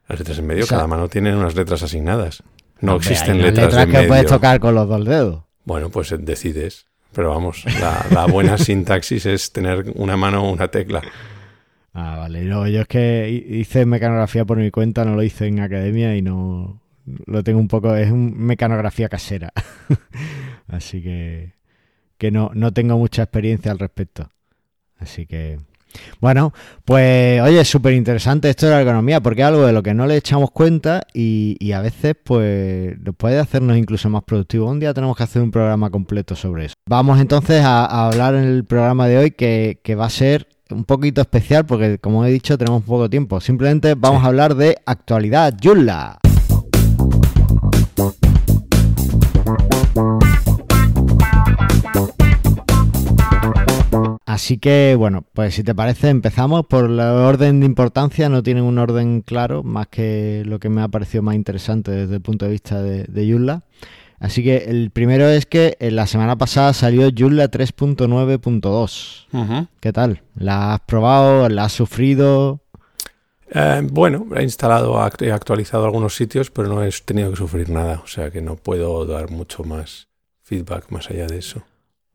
Las 0.08 0.18
letras 0.18 0.38
en 0.38 0.46
medio, 0.46 0.66
cada 0.66 0.86
mano 0.86 1.10
tiene 1.10 1.36
unas 1.36 1.54
letras 1.54 1.82
asignadas. 1.82 2.42
No 2.80 2.96
existen 2.96 3.42
letras, 3.42 3.74
letras 3.74 3.86
que 3.88 4.08
puedes 4.08 4.24
tocar 4.24 4.58
con 4.58 4.74
los 4.74 4.88
dos 4.88 5.04
dedos. 5.04 5.42
Bueno, 5.66 5.90
pues 5.90 6.14
decides. 6.18 6.86
Pero 7.12 7.28
vamos, 7.28 7.66
la, 7.78 8.06
la 8.10 8.24
buena 8.24 8.56
sintaxis 8.56 9.26
es 9.26 9.52
tener 9.52 9.92
una 9.96 10.16
mano 10.16 10.44
o 10.44 10.50
una 10.50 10.68
tecla. 10.68 11.02
Ah, 11.92 12.16
vale. 12.16 12.44
No, 12.44 12.66
yo 12.66 12.82
es 12.82 12.88
que 12.88 13.44
hice 13.48 13.84
mecanografía 13.84 14.44
por 14.44 14.58
mi 14.58 14.70
cuenta, 14.70 15.04
no 15.04 15.14
lo 15.14 15.22
hice 15.22 15.46
en 15.46 15.60
academia 15.60 16.16
y 16.16 16.22
no 16.22 16.80
lo 17.26 17.42
tengo 17.42 17.58
un 17.58 17.68
poco, 17.68 17.94
es 17.96 18.10
un 18.10 18.36
mecanografía 18.38 19.08
casera. 19.08 19.52
Así 20.68 21.02
que, 21.02 21.52
que 22.16 22.30
no, 22.30 22.50
no 22.54 22.72
tengo 22.72 22.96
mucha 22.96 23.24
experiencia 23.24 23.72
al 23.72 23.78
respecto. 23.78 24.30
Así 24.98 25.26
que, 25.26 25.58
bueno, 26.20 26.54
pues 26.84 27.42
oye, 27.42 27.60
es 27.60 27.68
súper 27.68 27.92
interesante 27.92 28.48
esto 28.48 28.66
de 28.66 28.72
la 28.72 28.80
ergonomía 28.80 29.20
porque 29.20 29.42
es 29.42 29.48
algo 29.48 29.66
de 29.66 29.72
lo 29.72 29.82
que 29.82 29.92
no 29.92 30.06
le 30.06 30.16
echamos 30.16 30.50
cuenta 30.52 31.06
y, 31.12 31.56
y, 31.58 31.72
a 31.72 31.80
veces 31.80 32.14
pues 32.22 32.96
puede 33.18 33.38
hacernos 33.38 33.76
incluso 33.76 34.08
más 34.08 34.22
productivos. 34.22 34.70
Un 34.70 34.80
día 34.80 34.94
tenemos 34.94 35.16
que 35.16 35.24
hacer 35.24 35.42
un 35.42 35.50
programa 35.50 35.90
completo 35.90 36.36
sobre 36.36 36.66
eso. 36.66 36.74
Vamos 36.88 37.20
entonces 37.20 37.62
a, 37.62 38.06
hablar 38.06 38.36
en 38.36 38.44
el 38.44 38.64
programa 38.64 39.08
de 39.08 39.18
hoy 39.18 39.30
que, 39.32 39.80
que 39.82 39.96
va 39.96 40.06
a 40.06 40.10
ser 40.10 40.46
un 40.70 40.84
poquito 40.84 41.20
especial 41.20 41.66
porque, 41.66 41.98
como 41.98 42.24
he 42.24 42.30
dicho, 42.30 42.56
tenemos 42.56 42.82
poco 42.82 43.08
tiempo. 43.10 43.40
Simplemente 43.40 43.94
vamos 43.94 44.24
a 44.24 44.26
hablar 44.26 44.54
de 44.54 44.76
actualidad. 44.86 45.54
Yulla. 45.60 46.18
Así 54.24 54.56
que, 54.56 54.94
bueno, 54.98 55.26
pues 55.34 55.54
si 55.54 55.62
te 55.62 55.74
parece, 55.74 56.08
empezamos 56.08 56.64
por 56.66 56.86
el 56.86 56.98
orden 56.98 57.60
de 57.60 57.66
importancia. 57.66 58.30
No 58.30 58.42
tienen 58.42 58.64
un 58.64 58.78
orden 58.78 59.20
claro, 59.20 59.62
más 59.62 59.88
que 59.88 60.42
lo 60.46 60.58
que 60.58 60.70
me 60.70 60.80
ha 60.80 60.88
parecido 60.88 61.22
más 61.22 61.34
interesante 61.34 61.90
desde 61.90 62.14
el 62.14 62.22
punto 62.22 62.46
de 62.46 62.50
vista 62.50 62.82
de, 62.82 63.04
de 63.04 63.26
Yulla. 63.26 63.62
Así 64.22 64.44
que 64.44 64.58
el 64.68 64.92
primero 64.92 65.28
es 65.28 65.46
que 65.46 65.76
en 65.80 65.96
la 65.96 66.06
semana 66.06 66.38
pasada 66.38 66.72
salió 66.74 67.10
Joomla 67.10 67.50
3.9.2. 67.50 69.66
¿Qué 69.80 69.92
tal? 69.92 70.22
¿La 70.36 70.74
has 70.74 70.80
probado? 70.82 71.48
¿La 71.48 71.64
has 71.64 71.72
sufrido? 71.72 72.60
Eh, 73.50 73.80
bueno, 73.90 74.28
he 74.36 74.44
instalado, 74.44 74.96
he 75.18 75.32
actualizado 75.32 75.84
algunos 75.84 76.14
sitios, 76.14 76.52
pero 76.52 76.68
no 76.68 76.84
he 76.84 76.90
tenido 77.04 77.30
que 77.30 77.36
sufrir 77.36 77.68
nada. 77.68 78.00
O 78.04 78.06
sea 78.06 78.30
que 78.30 78.40
no 78.40 78.54
puedo 78.54 79.04
dar 79.06 79.28
mucho 79.28 79.64
más 79.64 80.06
feedback 80.44 80.88
más 80.90 81.10
allá 81.10 81.26
de 81.26 81.38
eso. 81.38 81.64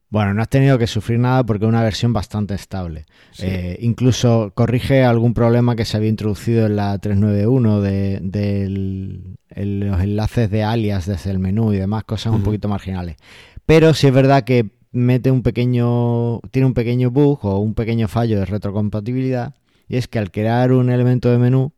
Bueno, 0.10 0.34
no 0.34 0.42
has 0.42 0.48
tenido 0.48 0.78
que 0.78 0.88
sufrir 0.88 1.20
nada 1.20 1.44
porque 1.44 1.66
es 1.66 1.70
una 1.70 1.84
versión 1.84 2.14
bastante 2.14 2.56
estable. 2.56 3.06
Eh, 3.40 3.78
incluso 3.82 4.52
corrige 4.56 5.04
algún 5.04 5.34
problema 5.34 5.76
que 5.76 5.84
se 5.84 5.98
había 5.98 6.10
introducido 6.10 6.66
en 6.66 6.78
la 6.78 6.98
391 6.98 7.82
de, 7.82 9.22
los 9.56 10.02
enlaces 10.02 10.50
de 10.50 10.64
alias 10.64 11.08
desde 11.08 11.32
el 11.32 11.40
menú 11.40 11.74
y 11.74 11.78
demás, 11.78 12.06
cosas 12.06 12.34
un 12.34 12.44
poquito 12.44 12.70
marginales. 12.70 13.18
Pero 13.66 13.94
sí 13.94 14.08
es 14.08 14.14
verdad 14.14 14.46
que 14.46 14.70
mete 14.94 15.30
un 15.30 15.44
pequeño, 15.44 16.40
tiene 16.52 16.68
un 16.68 16.74
pequeño 16.74 17.12
bug 17.12 17.40
o 17.46 17.60
un 17.60 17.74
pequeño 17.74 18.08
fallo 18.08 18.40
de 18.40 18.46
retrocompatibilidad 18.46 19.56
y 19.90 19.98
es 19.98 20.08
que 20.08 20.20
al 20.20 20.32
crear 20.32 20.72
un 20.72 20.90
elemento 20.90 21.30
de 21.30 21.38
menú, 21.38 21.74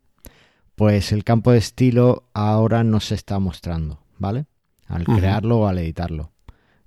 pues 0.76 1.12
el 1.12 1.24
campo 1.24 1.52
de 1.52 1.58
estilo 1.58 2.30
ahora 2.34 2.84
no 2.84 3.00
se 3.00 3.16
está 3.16 3.40
mostrando, 3.40 4.04
¿vale? 4.20 4.46
Al 4.88 5.04
crearlo 5.04 5.62
o 5.62 5.68
al 5.68 5.80
editarlo 5.80 6.32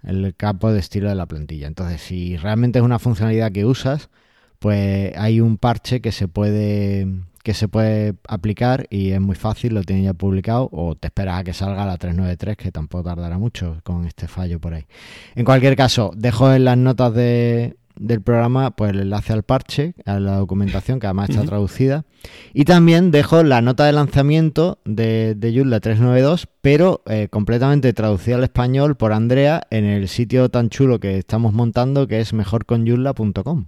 el 0.03 0.35
campo 0.37 0.73
de 0.73 0.81
estilo 0.81 1.09
de 1.09 1.15
la 1.15 1.27
plantilla. 1.27 1.67
Entonces, 1.67 2.01
si 2.01 2.37
realmente 2.37 2.79
es 2.79 2.85
una 2.85 2.99
funcionalidad 2.99 3.53
que 3.53 3.65
usas, 3.65 4.11
pues 4.59 5.13
hay 5.17 5.41
un 5.41 5.59
parche 5.59 6.01
que 6.01 6.13
se 6.13 6.29
puede 6.29 7.09
que 7.43 7.55
se 7.55 7.67
puede 7.67 8.15
aplicar 8.29 8.87
y 8.89 9.11
es 9.11 9.21
muy 9.21 9.35
fácil, 9.35 9.75
lo 9.75 9.83
tiene 9.83 10.05
ya 10.05 10.15
publicado 10.15 10.69
o 10.71 10.95
te 10.95 11.09
esperas 11.09 11.41
a 11.41 11.45
que 11.45 11.53
salga 11.53 11.85
la 11.85 11.97
393 11.97 12.57
que 12.57 12.71
tampoco 12.71 13.03
tardará 13.03 13.37
mucho 13.37 13.81
con 13.83 14.07
este 14.07 14.29
fallo 14.29 14.61
por 14.61 14.75
ahí. 14.75 14.87
En 15.35 15.45
cualquier 15.45 15.75
caso, 15.75 16.13
dejo 16.15 16.53
en 16.53 16.65
las 16.65 16.79
notas 16.79 17.13
de, 17.15 17.77
del 17.99 18.21
programa 18.21 18.71
pues 18.73 18.93
el 18.93 19.01
enlace 19.01 19.33
al 19.33 19.43
parche, 19.43 19.95
a 20.05 20.19
la 20.19 20.37
documentación 20.37 21.01
que 21.01 21.07
además 21.07 21.31
está 21.31 21.45
traducida. 21.45 22.05
Y 22.53 22.65
también 22.65 23.11
dejo 23.11 23.43
la 23.43 23.61
nota 23.61 23.85
de 23.85 23.93
lanzamiento 23.93 24.79
de, 24.85 25.35
de 25.35 25.55
Joomla 25.55 25.81
392, 25.81 26.49
pero 26.61 27.03
eh, 27.07 27.29
completamente 27.31 27.93
traducida 27.93 28.37
al 28.37 28.45
español 28.45 28.97
por 28.97 29.13
Andrea 29.13 29.63
en 29.71 29.85
el 29.85 30.09
sitio 30.09 30.49
tan 30.49 30.69
chulo 30.69 31.01
que 31.01 31.19
estamos 31.19 31.53
montando 31.53 32.07
que 32.07 32.21
es 32.21 32.33
mejorconjoomla.com. 32.33 33.67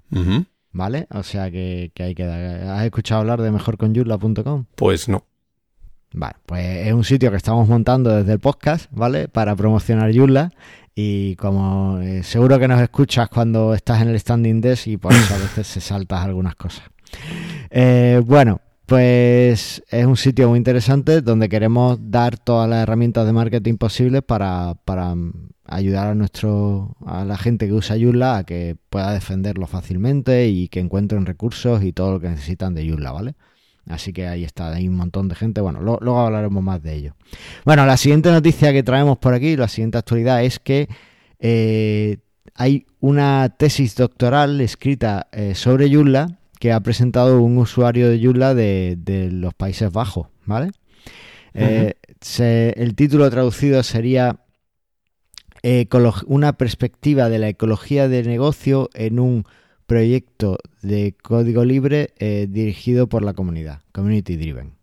¿Vale? 0.72 1.06
O 1.10 1.22
sea 1.22 1.50
que, 1.50 1.92
que 1.94 2.02
hay 2.02 2.14
que 2.14 2.24
¿Has 2.24 2.84
escuchado 2.84 3.20
hablar 3.20 3.40
de 3.40 3.52
mejorconjoomla.com? 3.52 4.64
Pues 4.74 5.08
no. 5.08 5.24
Vale, 6.16 6.36
pues 6.46 6.86
es 6.86 6.92
un 6.92 7.02
sitio 7.02 7.32
que 7.32 7.36
estamos 7.36 7.68
montando 7.68 8.10
desde 8.10 8.32
el 8.32 8.38
podcast, 8.38 8.88
¿vale? 8.92 9.26
Para 9.26 9.56
promocionar 9.56 10.14
Joomla 10.14 10.52
y 10.94 11.36
como 11.36 12.00
eh, 12.00 12.22
seguro 12.22 12.58
que 12.58 12.68
nos 12.68 12.80
escuchas 12.80 13.28
cuando 13.28 13.74
estás 13.74 14.02
en 14.02 14.08
el 14.08 14.20
standing 14.20 14.60
desk 14.60 14.86
y 14.88 14.96
por 14.96 15.12
eso 15.12 15.34
a 15.34 15.38
veces 15.38 15.66
se 15.66 15.80
saltas 15.80 16.24
algunas 16.24 16.54
cosas. 16.54 16.84
Eh, 17.70 18.22
bueno, 18.24 18.60
Pues 18.86 19.82
es 19.88 20.04
un 20.04 20.16
sitio 20.16 20.50
muy 20.50 20.58
interesante 20.58 21.22
donde 21.22 21.48
queremos 21.48 21.98
dar 22.10 22.36
todas 22.36 22.68
las 22.68 22.82
herramientas 22.82 23.24
de 23.24 23.32
marketing 23.32 23.76
posibles 23.78 24.22
para, 24.22 24.74
para 24.84 25.14
ayudar 25.64 26.08
a 26.08 26.14
nuestro 26.14 26.94
a 27.06 27.24
la 27.24 27.38
gente 27.38 27.66
que 27.66 27.72
usa 27.72 27.96
Joomla 27.98 28.36
a 28.38 28.44
que 28.44 28.76
pueda 28.90 29.12
defenderlo 29.12 29.66
fácilmente 29.66 30.48
y 30.48 30.68
que 30.68 30.80
encuentren 30.80 31.24
recursos 31.24 31.82
y 31.82 31.92
todo 31.92 32.12
lo 32.12 32.20
que 32.20 32.28
necesitan 32.28 32.74
de 32.74 32.86
Joomla, 32.86 33.12
¿vale? 33.12 33.34
Así 33.86 34.12
que 34.12 34.26
ahí 34.26 34.44
está, 34.44 34.72
hay 34.72 34.88
un 34.88 34.96
montón 34.96 35.28
de 35.28 35.34
gente. 35.34 35.60
Bueno, 35.60 35.80
luego 35.80 36.20
hablaremos 36.20 36.62
más 36.62 36.82
de 36.82 36.94
ello. 36.94 37.16
Bueno, 37.64 37.84
la 37.86 37.96
siguiente 37.96 38.30
noticia 38.30 38.72
que 38.72 38.82
traemos 38.82 39.18
por 39.18 39.34
aquí, 39.34 39.56
la 39.56 39.68
siguiente 39.68 39.98
actualidad 39.98 40.42
es 40.42 40.58
que 40.58 40.88
eh, 41.38 42.18
hay 42.54 42.86
una 43.00 43.54
tesis 43.58 43.94
doctoral 43.96 44.60
escrita 44.60 45.28
eh, 45.32 45.54
sobre 45.54 45.92
Joomla 45.92 46.38
que 46.58 46.72
ha 46.72 46.80
presentado 46.80 47.42
un 47.42 47.58
usuario 47.58 48.08
de 48.08 48.22
Joomla 48.22 48.54
de, 48.54 49.28
los 49.30 49.52
Países 49.52 49.92
Bajos, 49.92 50.28
¿vale? 50.46 50.70
Eh, 51.52 51.94
el 52.76 52.94
título 52.94 53.30
traducido 53.30 53.82
sería 53.82 54.40
una 56.26 56.54
perspectiva 56.54 57.28
de 57.28 57.38
la 57.38 57.48
ecología 57.48 58.08
de 58.08 58.22
negocio 58.22 58.88
en 58.94 59.20
un 59.20 59.44
proyecto 59.86 60.58
de 60.82 61.14
código 61.22 61.64
libre 61.64 62.14
eh, 62.18 62.46
dirigido 62.48 63.08
por 63.08 63.22
la 63.22 63.34
comunidad, 63.34 63.80
community 63.92 64.36
driven. 64.36 64.74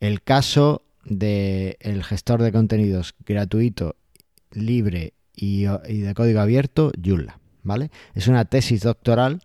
El 0.00 0.22
caso 0.22 0.82
del 1.04 2.02
gestor 2.04 2.42
de 2.42 2.52
contenidos 2.52 3.14
gratuito, 3.26 3.96
libre 4.52 5.14
y, 5.34 5.64
de 5.64 6.14
código 6.14 6.40
abierto, 6.40 6.92
Joomla, 7.02 7.38
¿vale? 7.62 7.90
Es 8.14 8.28
una 8.28 8.44
tesis 8.44 8.82
doctoral 8.82 9.40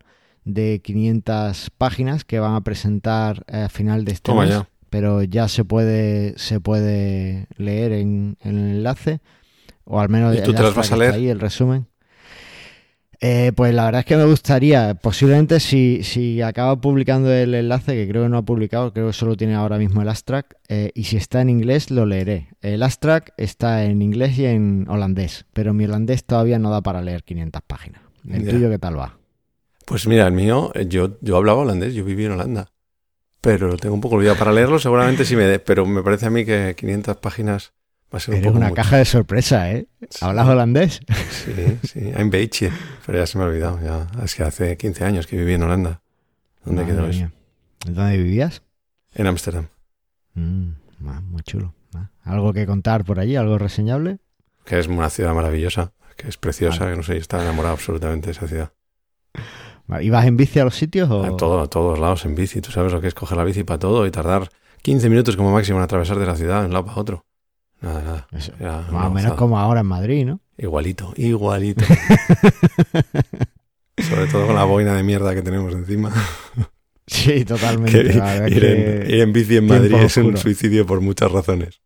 de 0.46 0.82
500 0.84 1.72
páginas 1.78 2.24
que 2.24 2.39
van 2.39 2.56
a 2.56 2.62
presentar 2.62 3.44
a 3.51 3.70
final 3.70 4.06
de 4.06 4.13
este 4.13 4.34
mes, 4.34 4.63
pero 4.89 5.24
ya 5.24 5.48
se 5.48 5.66
puede 5.66 6.38
se 6.38 6.60
puede 6.60 7.48
leer 7.58 7.92
en, 7.92 8.38
el 8.42 8.58
enlace 8.58 9.20
o 9.84 10.00
al 10.00 10.10
menos 10.10 10.36
¿Y 10.36 10.42
tú 10.42 10.54
te 10.54 10.63
las 10.63 10.74
vas 10.74 10.92
a 10.92 10.98
leer? 10.98 11.13
ahí 11.13 11.30
el 11.30 11.39
resumen. 11.39 11.88
Eh, 13.22 13.52
pues 13.54 13.74
la 13.74 13.86
verdad 13.86 14.00
es 14.00 14.06
que 14.06 14.16
me 14.16 14.24
gustaría, 14.24 14.96
posiblemente 14.96 15.60
si, 15.60 16.04
si 16.04 16.42
acaba 16.42 16.80
publicando 16.80 17.32
el 17.32 17.54
enlace, 17.54 17.94
que 17.94 18.08
creo 18.08 18.24
que 18.24 18.30
no 18.30 18.38
ha 18.38 18.44
publicado, 18.44 18.94
creo 18.94 19.08
que 19.08 19.14
solo 19.14 19.36
tiene 19.36 19.56
ahora 19.56 19.78
mismo 19.78 20.02
el 20.02 20.08
abstract, 20.08 20.54
eh, 20.70 20.92
y 20.96 21.04
si 21.04 21.18
está 21.18 21.42
en 21.42 21.50
inglés 21.50 21.92
lo 21.92 22.06
leeré. 22.06 22.48
El 22.62 22.82
abstract 22.82 23.30
está 23.38 23.84
en 23.84 24.02
inglés 24.02 24.38
y 24.38 24.46
en 24.46 24.86
holandés, 24.88 25.46
pero 25.52 25.74
mi 25.74 25.84
holandés 25.84 26.24
todavía 26.24 26.60
no 26.60 26.70
da 26.70 26.82
para 26.82 27.02
leer 27.02 27.24
500 27.24 27.62
páginas. 27.68 28.02
¿El 28.28 28.48
tuyo 28.48 28.70
qué 28.70 28.80
tal 28.80 28.98
va? 28.98 29.18
Pues 29.86 30.08
mira, 30.08 30.26
el 30.28 30.34
mío, 30.34 30.72
eh, 30.74 30.86
yo, 30.88 31.18
yo 31.20 31.36
hablaba 31.36 31.62
holandés, 31.62 31.94
yo 31.94 32.06
viví 32.06 32.24
en 32.24 32.34
Holanda, 32.34 32.72
pero 33.42 33.68
lo 33.68 33.78
tengo 33.78 33.96
un 33.96 34.02
poco 34.02 34.16
olvidado 34.16 34.38
para 34.38 34.54
leerlo, 34.54 34.80
seguramente 34.80 35.26
sí 35.26 35.36
me 35.36 35.44
dé, 35.44 35.60
pero 35.60 35.86
me 35.86 36.04
parece 36.04 36.28
a 36.28 36.30
mí 36.30 36.46
que 36.46 36.76
500 36.78 37.18
páginas 37.18 37.74
Eres 38.12 38.48
una 38.48 38.72
caja 38.72 38.98
de 38.98 39.06
sorpresa, 39.06 39.72
¿eh? 39.72 39.88
¿Hablas 40.22 40.48
holandés? 40.48 41.01
Sí, 41.30 41.78
sí, 41.84 42.12
ein 42.16 42.32
beetje, 42.32 42.72
pero 43.06 43.20
ya 43.20 43.28
se 43.28 43.38
me 43.38 43.44
ha 43.44 43.48
olvidado. 43.48 43.80
Ya. 43.82 44.08
Es 44.24 44.34
que 44.34 44.44
hace 44.44 44.78
15 44.78 45.06
años 45.06 45.28
que 45.28 45.38
viví 45.38 45.54
en 45.54 45.63
Holanda. 45.63 46.01
¿Dónde 46.66 46.86
quedó 46.86 47.08
eso? 47.08 47.30
¿Dónde 47.86 48.18
vivías? 48.18 48.63
En 49.13 49.28
Ámsterdam. 49.28 49.68
Mm, 50.34 50.72
muy 51.00 51.42
chulo. 51.44 51.75
¿Algo 52.24 52.54
que 52.54 52.66
contar 52.66 53.06
por 53.06 53.20
allí? 53.20 53.36
¿Algo 53.36 53.58
reseñable? 53.58 54.20
Que 54.66 54.80
es 54.80 54.88
una 54.88 55.10
ciudad 55.10 55.34
maravillosa, 55.34 55.94
que 56.16 56.28
es 56.28 56.38
preciosa, 56.38 56.89
que 56.89 56.96
no 56.96 57.04
sé, 57.04 57.18
está 57.18 57.42
enamorado 57.42 57.74
absolutamente 57.74 58.28
de 58.28 58.32
esa 58.32 58.48
ciudad. 58.48 58.72
¿Ibas 60.01 60.25
en 60.25 60.38
bici 60.38 60.60
a 60.60 60.66
los 60.66 60.75
sitios? 60.75 61.10
O? 61.10 61.24
A, 61.24 61.38
todo, 61.38 61.62
a 61.62 61.68
todos 61.68 61.98
lados 61.98 62.25
en 62.25 62.36
bici. 62.36 62.62
Tú 62.62 62.72
sabes 62.72 62.92
lo 62.92 63.01
que 63.01 63.08
es 63.08 63.16
coger 63.16 63.38
la 63.38 63.44
bici 63.44 63.63
para 63.63 63.80
todo 63.80 64.06
y 64.06 64.12
tardar 64.12 64.50
15 64.84 65.10
minutos 65.10 65.36
como 65.36 65.51
máximo 65.51 65.80
en 65.80 65.84
atravesar 65.84 66.20
de 66.20 66.25
la 66.25 66.36
ciudad 66.36 66.62
de 66.62 66.68
un 66.68 66.74
lado 66.74 66.86
para 66.86 66.98
otro. 67.00 67.25
Nada, 67.81 68.27
nada. 68.59 68.88
más 68.91 69.07
o 69.07 69.12
menos 69.12 69.33
como 69.36 69.57
ahora 69.57 69.81
en 69.81 69.88
Madrid, 69.88 70.25
¿no? 70.25 70.41
Igualito, 70.57 71.13
igualito. 71.15 71.86
Sobre 73.98 74.27
todo 74.27 74.48
con 74.48 74.55
la 74.55 74.65
boina 74.65 74.95
de 74.95 75.03
mierda 75.03 75.33
que 75.33 75.41
tenemos 75.41 75.74
encima. 75.74 76.12
Sí, 77.12 77.43
totalmente. 77.43 78.01
ir, 78.01 78.63
en, 79.19 79.33
bici 79.33 79.57
en 79.57 79.65
Madrid 79.65 79.95
es 79.95 80.15
un 80.17 80.38
suicidio 80.38 80.86
por 80.86 81.01
muchas 81.01 81.31
razones. 81.31 81.81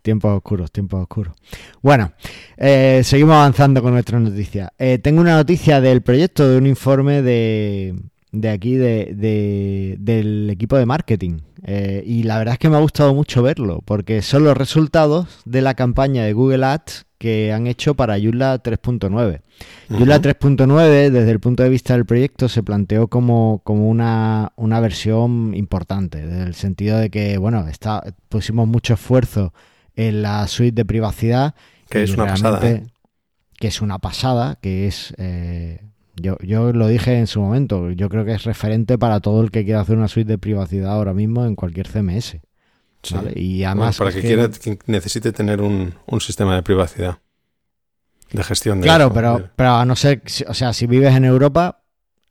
Tiempos 0.00 0.34
oscuros, 0.34 0.72
tiempos 0.72 1.02
oscuros. 1.02 1.34
Bueno, 1.82 2.14
eh, 2.56 3.02
seguimos 3.04 3.34
avanzando 3.34 3.82
con 3.82 3.92
nuestras 3.92 4.22
noticias. 4.22 4.70
Eh, 4.78 5.00
tengo 5.02 5.20
una 5.20 5.36
noticia 5.36 5.82
del 5.82 6.00
proyecto 6.00 6.48
de 6.48 6.56
un 6.56 6.66
informe 6.66 7.20
de, 7.20 7.94
de 8.40 8.50
aquí 8.50 8.76
de, 8.76 9.96
del 9.98 10.50
equipo 10.50 10.76
de 10.76 10.86
marketing. 10.86 11.40
Eh, 11.64 12.02
y 12.06 12.22
la 12.22 12.38
verdad 12.38 12.54
es 12.54 12.58
que 12.58 12.68
me 12.68 12.76
ha 12.76 12.80
gustado 12.80 13.14
mucho 13.14 13.42
verlo, 13.42 13.82
porque 13.84 14.22
son 14.22 14.44
los 14.44 14.56
resultados 14.56 15.40
de 15.44 15.62
la 15.62 15.74
campaña 15.74 16.24
de 16.24 16.32
Google 16.32 16.64
Ads 16.64 17.06
que 17.18 17.52
han 17.52 17.66
hecho 17.66 17.94
para 17.94 18.18
Joomla 18.18 18.62
3.9. 18.62 19.40
Joomla 19.90 20.20
3.9, 20.20 21.10
desde 21.10 21.30
el 21.30 21.40
punto 21.40 21.64
de 21.64 21.68
vista 21.68 21.94
del 21.94 22.06
proyecto, 22.06 22.48
se 22.48 22.62
planteó 22.62 23.08
como, 23.08 23.60
como 23.64 23.88
una, 23.88 24.52
una, 24.56 24.78
versión 24.78 25.52
importante, 25.54 26.24
desde 26.24 26.44
el 26.44 26.54
sentido 26.54 26.98
de 26.98 27.10
que, 27.10 27.36
bueno, 27.38 27.66
está, 27.66 28.04
pusimos 28.28 28.68
mucho 28.68 28.94
esfuerzo 28.94 29.52
en 29.96 30.22
la 30.22 30.46
suite 30.46 30.76
de 30.76 30.84
privacidad. 30.84 31.54
Que 31.90 32.04
es 32.04 32.12
una 32.12 32.26
pasada. 32.26 32.70
¿eh? 32.70 32.86
Que 33.58 33.66
es 33.66 33.82
una 33.82 33.98
pasada, 33.98 34.56
que 34.60 34.86
es... 34.86 35.12
Eh, 35.18 35.87
yo, 36.20 36.36
yo 36.40 36.72
lo 36.72 36.88
dije 36.88 37.18
en 37.18 37.26
su 37.26 37.40
momento, 37.40 37.90
yo 37.90 38.08
creo 38.08 38.24
que 38.24 38.32
es 38.32 38.44
referente 38.44 38.98
para 38.98 39.20
todo 39.20 39.42
el 39.42 39.50
que 39.50 39.64
quiera 39.64 39.80
hacer 39.80 39.96
una 39.96 40.08
suite 40.08 40.32
de 40.32 40.38
privacidad 40.38 40.92
ahora 40.92 41.14
mismo 41.14 41.44
en 41.44 41.54
cualquier 41.54 41.88
CMS. 41.88 42.38
Y 43.34 43.62
además. 43.62 43.98
para 43.98 44.12
que, 44.12 44.20
quiera, 44.20 44.50
necesite 44.86 45.32
tener 45.32 45.60
un, 45.60 45.94
sistema 46.20 46.54
de 46.56 46.62
privacidad. 46.62 47.18
De 48.32 48.42
gestión 48.42 48.80
de. 48.80 48.84
Claro, 48.84 49.12
pero, 49.12 49.50
pero 49.56 49.76
a 49.76 49.84
no 49.84 49.96
ser. 49.96 50.22
O 50.48 50.54
sea, 50.54 50.72
si 50.72 50.86
vives 50.86 51.14
en 51.14 51.24
Europa 51.24 51.82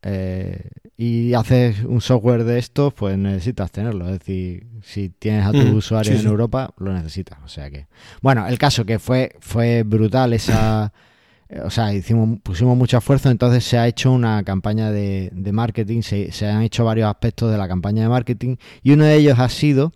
eh, 0.04 0.70
y 0.96 1.34
haces 1.34 1.84
un 1.84 2.02
software 2.02 2.44
de 2.44 2.60
esto, 2.60 2.92
pues 2.92 3.18
necesitas 3.18 3.72
tenerlo. 3.72 4.06
Es 4.06 4.20
decir, 4.20 4.68
si 4.84 5.10
tienes 5.10 5.46
a 5.46 5.52
tu 5.52 5.58
mm, 5.58 5.76
usuario 5.76 6.14
en 6.14 6.28
Europa, 6.28 6.74
lo 6.78 6.94
necesitas. 6.94 7.40
O 7.44 7.48
sea 7.48 7.72
que. 7.72 7.88
Bueno, 8.22 8.46
el 8.48 8.60
caso 8.60 8.86
que 8.86 9.00
fue, 9.00 9.36
fue 9.40 9.84
brutal 9.84 10.34
esa. 10.34 10.94
Eh, 11.50 11.62
o 11.62 11.70
sea, 11.70 11.94
hicimos, 11.94 12.40
pusimos 12.42 12.78
mucho 12.78 12.98
esfuerzo, 12.98 13.30
entonces 13.30 13.64
se 13.64 13.78
ha 13.78 13.88
hecho 13.88 14.12
una 14.12 14.44
campaña 14.44 14.92
de, 14.92 15.32
marketing, 15.54 16.02
se, 16.02 16.48
han 16.48 16.62
hecho 16.62 16.84
varios 16.86 17.10
aspectos 17.10 17.52
de 17.52 17.58
la 17.58 17.68
campaña 17.68 18.04
de 18.04 18.10
marketing 18.10 18.58
y 18.84 18.92
uno 18.92 19.06
de 19.06 19.16
ellos 19.16 19.40
ha 19.40 19.50
sido 19.50 19.94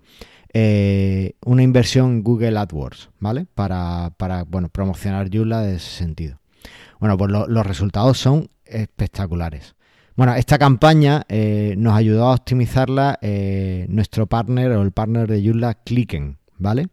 eh, 0.54 1.34
una 1.46 1.64
inversión 1.64 2.12
en 2.12 2.24
Google 2.24 2.58
AdWords, 2.58 3.10
¿vale? 3.20 3.46
Para, 3.54 4.14
para 4.18 4.44
bueno, 4.44 4.70
promocionar 4.70 5.30
Joomla 5.32 5.62
de 5.62 5.76
ese 5.76 5.90
sentido. 5.90 6.40
Bueno, 7.00 7.18
pues 7.18 7.32
los 7.32 7.66
resultados 7.66 8.18
son 8.18 8.50
espectaculares. 8.66 9.76
Bueno, 10.16 10.36
esta 10.36 10.60
campaña 10.60 11.24
eh, 11.30 11.74
nos 11.78 11.96
ayudó 11.96 12.28
a 12.28 12.34
optimizarla 12.36 13.18
nuestro 13.88 14.28
partner 14.28 14.72
o 14.72 14.84
el 14.84 14.92
partner 14.92 15.28
de 15.28 15.44
Joomla, 15.44 15.74
Clicken, 15.74 16.38
¿vale? 16.58 16.90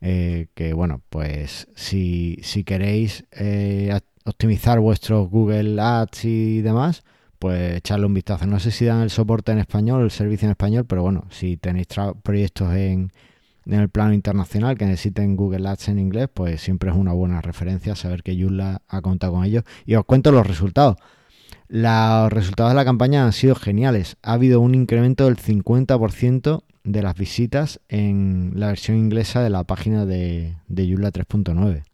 Eh, 0.00 0.48
que 0.54 0.74
bueno, 0.74 1.02
pues 1.08 1.68
si, 1.74 2.38
si 2.42 2.64
queréis 2.64 3.24
eh, 3.32 3.98
optimizar 4.24 4.80
vuestros 4.80 5.30
Google 5.30 5.80
Ads 5.80 6.24
y 6.26 6.60
demás, 6.60 7.02
pues 7.38 7.76
echarle 7.76 8.06
un 8.06 8.14
vistazo. 8.14 8.46
No 8.46 8.60
sé 8.60 8.70
si 8.70 8.84
dan 8.84 9.02
el 9.02 9.10
soporte 9.10 9.52
en 9.52 9.58
español, 9.58 10.02
el 10.02 10.10
servicio 10.10 10.46
en 10.46 10.52
español, 10.52 10.84
pero 10.86 11.02
bueno, 11.02 11.26
si 11.30 11.56
tenéis 11.56 11.88
proyectos 12.22 12.74
en, 12.74 13.12
en 13.66 13.80
el 13.80 13.88
plano 13.88 14.12
internacional 14.12 14.76
que 14.76 14.86
necesiten 14.86 15.36
Google 15.36 15.68
Ads 15.68 15.88
en 15.88 15.98
inglés, 15.98 16.28
pues 16.32 16.60
siempre 16.60 16.90
es 16.90 16.96
una 16.96 17.12
buena 17.12 17.40
referencia 17.40 17.96
saber 17.96 18.22
que 18.22 18.40
Joomla 18.40 18.82
ha 18.88 19.00
contado 19.00 19.34
con 19.34 19.44
ellos. 19.44 19.64
Y 19.86 19.94
os 19.94 20.04
cuento 20.04 20.32
los 20.32 20.46
resultados. 20.46 20.96
Los 21.68 22.32
resultados 22.32 22.72
de 22.72 22.76
la 22.76 22.84
campaña 22.84 23.24
han 23.24 23.32
sido 23.32 23.54
geniales. 23.54 24.16
Ha 24.22 24.34
habido 24.34 24.60
un 24.60 24.74
incremento 24.74 25.24
del 25.24 25.36
50% 25.36 26.62
de 26.84 27.02
las 27.02 27.14
visitas 27.16 27.80
en 27.88 28.52
la 28.56 28.68
versión 28.68 28.98
inglesa 28.98 29.42
de 29.42 29.50
la 29.50 29.64
página 29.64 30.04
de, 30.04 30.56
de 30.68 30.88
Joomla 30.88 31.12
3.9, 31.12 31.84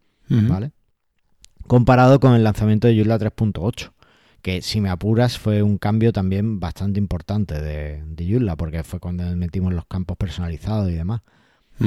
¿vale? 0.49 0.73
Comparado 1.67 2.21
con 2.21 2.35
el 2.35 2.45
lanzamiento 2.45 2.89
de 2.89 2.97
Joomla 2.97 3.19
3.8, 3.19 3.93
que 4.41 4.63
si 4.63 4.81
me 4.81 4.89
apuras 4.89 5.39
fue 5.39 5.63
un 5.63 5.77
cambio 5.79 6.13
también 6.13 6.61
bastante 6.61 6.99
importante 6.99 7.61
de, 7.61 8.03
de 8.07 8.31
Joomla, 8.31 8.57
porque 8.57 8.83
fue 8.83 9.01
cuando 9.01 9.25
metimos 9.37 9.75
los 9.75 9.87
campos 9.87 10.17
personalizados 10.17 10.91
y 10.91 10.95
demás. 10.95 11.23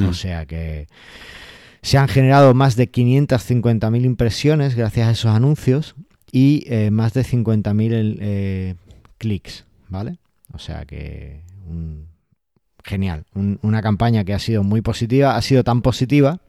O 0.07 0.13
sea 0.13 0.45
que 0.45 0.87
se 1.81 1.97
han 1.97 2.07
generado 2.07 2.53
más 2.53 2.75
de 2.75 2.89
550.000 2.89 4.05
impresiones 4.05 4.75
gracias 4.75 5.07
a 5.07 5.11
esos 5.11 5.31
anuncios 5.31 5.95
y 6.31 6.63
eh, 6.67 6.91
más 6.91 7.13
de 7.13 7.23
50.000 7.23 8.17
eh, 8.21 8.75
clics, 9.17 9.65
¿vale? 9.89 10.17
O 10.53 10.59
sea 10.59 10.85
que 10.85 11.41
un, 11.67 12.07
genial. 12.83 13.25
una 13.33 13.81
campaña 13.81 14.23
que 14.23 14.33
ha 14.33 14.39
sido 14.39 14.63
muy 14.63 14.81
positiva, 14.81 15.35
ha 15.35 15.41
sido 15.41 15.63
tan 15.63 15.81
positiva 15.81 16.39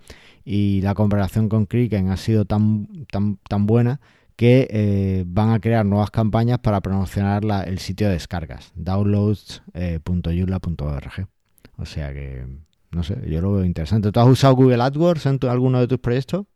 y 0.44 0.80
la 0.82 0.94
comparación 0.94 1.48
con 1.48 1.66
Kriken 1.66 2.10
ha 2.10 2.16
sido 2.16 2.44
tan, 2.44 3.06
tan, 3.10 3.38
tan 3.48 3.66
buena 3.66 4.00
que 4.36 4.68
eh, 4.70 5.24
van 5.26 5.50
a 5.50 5.58
crear 5.60 5.84
nuevas 5.86 6.10
campañas 6.10 6.58
para 6.58 6.80
promocionar 6.80 7.44
el 7.66 7.78
sitio 7.78 8.08
de 8.08 8.14
descargas, 8.14 8.72
downloads.yula.org. 8.74 11.28
o 11.76 11.84
sea 11.84 12.12
que, 12.12 12.44
no 12.90 13.02
sé, 13.02 13.18
yo 13.28 13.40
lo 13.40 13.52
veo 13.52 13.64
interesante. 13.64 14.10
¿Tú 14.10 14.20
has 14.20 14.28
usado 14.28 14.56
Google 14.56 14.82
AdWords 14.82 15.26
en 15.26 15.38
alguno 15.48 15.80
de 15.80 15.88
tus 15.88 15.98
proyectos? 15.98 16.46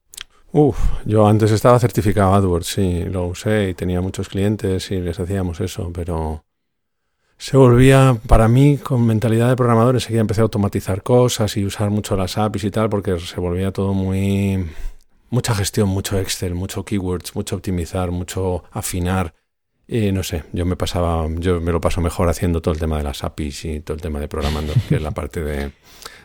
Uf, 0.53 0.79
yo 1.05 1.27
antes 1.27 1.51
estaba 1.51 1.79
certificado 1.79 2.33
AdWords, 2.35 2.67
sí, 2.67 3.05
lo 3.05 3.27
usé 3.27 3.69
y 3.71 3.75
tenía 3.75 4.01
muchos 4.01 4.31
clientes 4.31 4.91
y 4.91 5.01
les 5.01 5.21
hacíamos 5.21 5.61
eso, 5.61 5.91
pero 5.93 6.46
se 7.39 7.57
volvía, 7.57 8.19
para 8.27 8.49
mí, 8.49 8.79
con 8.79 9.07
mentalidad 9.07 9.49
de 9.49 9.57
programador, 9.57 9.95
enseguida 9.95 10.23
empecé 10.23 10.41
a 10.41 10.45
automatizar 10.45 11.03
cosas 11.03 11.57
y 11.57 11.65
usar 11.65 11.91
mucho 11.91 12.17
las 12.17 12.39
APIs 12.39 12.65
y 12.65 12.71
tal, 12.71 12.89
porque 12.89 13.19
se 13.19 13.41
volvía 13.41 13.73
todo 13.73 13.93
muy... 13.95 14.67
mucha 15.31 15.55
gestión, 15.55 15.89
mucho 15.89 16.19
Excel, 16.19 16.55
mucho 16.55 16.85
keywords, 16.85 17.37
mucho 17.37 17.57
optimizar, 17.57 18.11
mucho 18.11 18.65
afinar. 18.71 19.35
Y 19.87 20.13
no 20.13 20.23
sé, 20.23 20.45
yo 20.53 20.67
me 20.67 20.77
pasaba, 20.77 21.27
yo 21.39 21.61
me 21.61 21.73
lo 21.73 21.81
paso 21.81 22.01
mejor 22.01 22.29
haciendo 22.29 22.61
todo 22.61 22.75
el 22.75 22.81
tema 22.81 22.97
de 22.97 23.05
las 23.05 23.23
APIs 23.23 23.65
y 23.67 23.81
todo 23.81 23.95
el 23.95 24.01
tema 24.01 24.19
de 24.19 24.29
programando, 24.29 24.73
que 24.89 24.97
es 24.97 25.03
la 25.03 25.11
parte 25.13 25.43
de, 25.43 25.73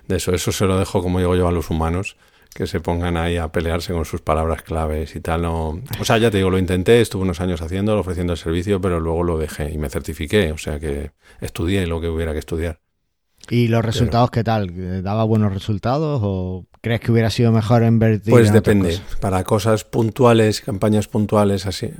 de 0.08 0.15
eso. 0.15 0.34
Eso 0.34 0.51
se 0.51 0.65
lo 0.65 0.80
dejo, 0.80 1.03
como 1.03 1.20
digo 1.20 1.36
yo, 1.36 1.48
a 1.48 1.51
los 1.51 1.70
humanos 1.70 2.15
que 2.53 2.67
se 2.67 2.79
pongan 2.79 3.17
ahí 3.17 3.38
a 3.38 3.51
pelearse 3.51 3.93
con 3.93 4.05
sus 4.05 4.22
palabras 4.22 4.62
claves 4.62 5.15
y 5.15 5.22
tal. 5.22 5.43
No... 5.43 5.81
O 6.00 6.05
sea, 6.05 6.17
ya 6.17 6.29
te 6.29 6.38
digo, 6.38 6.50
lo 6.50 6.60
intenté, 6.60 7.01
estuve 7.01 7.24
unos 7.24 7.41
años 7.41 7.62
haciéndolo, 7.62 8.01
ofreciendo 8.01 8.34
el 8.34 8.39
servicio, 8.39 8.81
pero 8.81 9.00
luego 9.00 9.24
lo 9.24 9.38
dejé 9.38 9.72
y 9.72 9.77
me 9.77 9.89
certifiqué, 9.89 10.51
o 10.51 10.58
sea 10.58 10.79
que 10.79 11.12
estudié 11.39 11.88
lo 11.88 12.01
que 12.01 12.10
hubiera 12.10 12.34
que 12.34 12.39
estudiar. 12.39 12.79
¿Y 13.50 13.67
los 13.67 13.84
resultados 13.84 14.31
qué 14.31 14.43
tal? 14.43 15.01
¿Daba 15.03 15.24
buenos 15.24 15.53
resultados 15.53 16.22
o 16.24 16.67
crees 16.81 17.01
que 17.01 17.12
hubiera 17.12 17.29
sido 17.29 17.51
mejor 17.51 17.84
invertir? 17.84 18.31
Pues 18.31 18.53
depende, 18.53 19.00
para 19.20 19.43
cosas 19.43 19.84
puntuales, 19.84 20.62
campañas 20.62 21.08
puntuales, 21.08 21.65
así. 21.65 21.91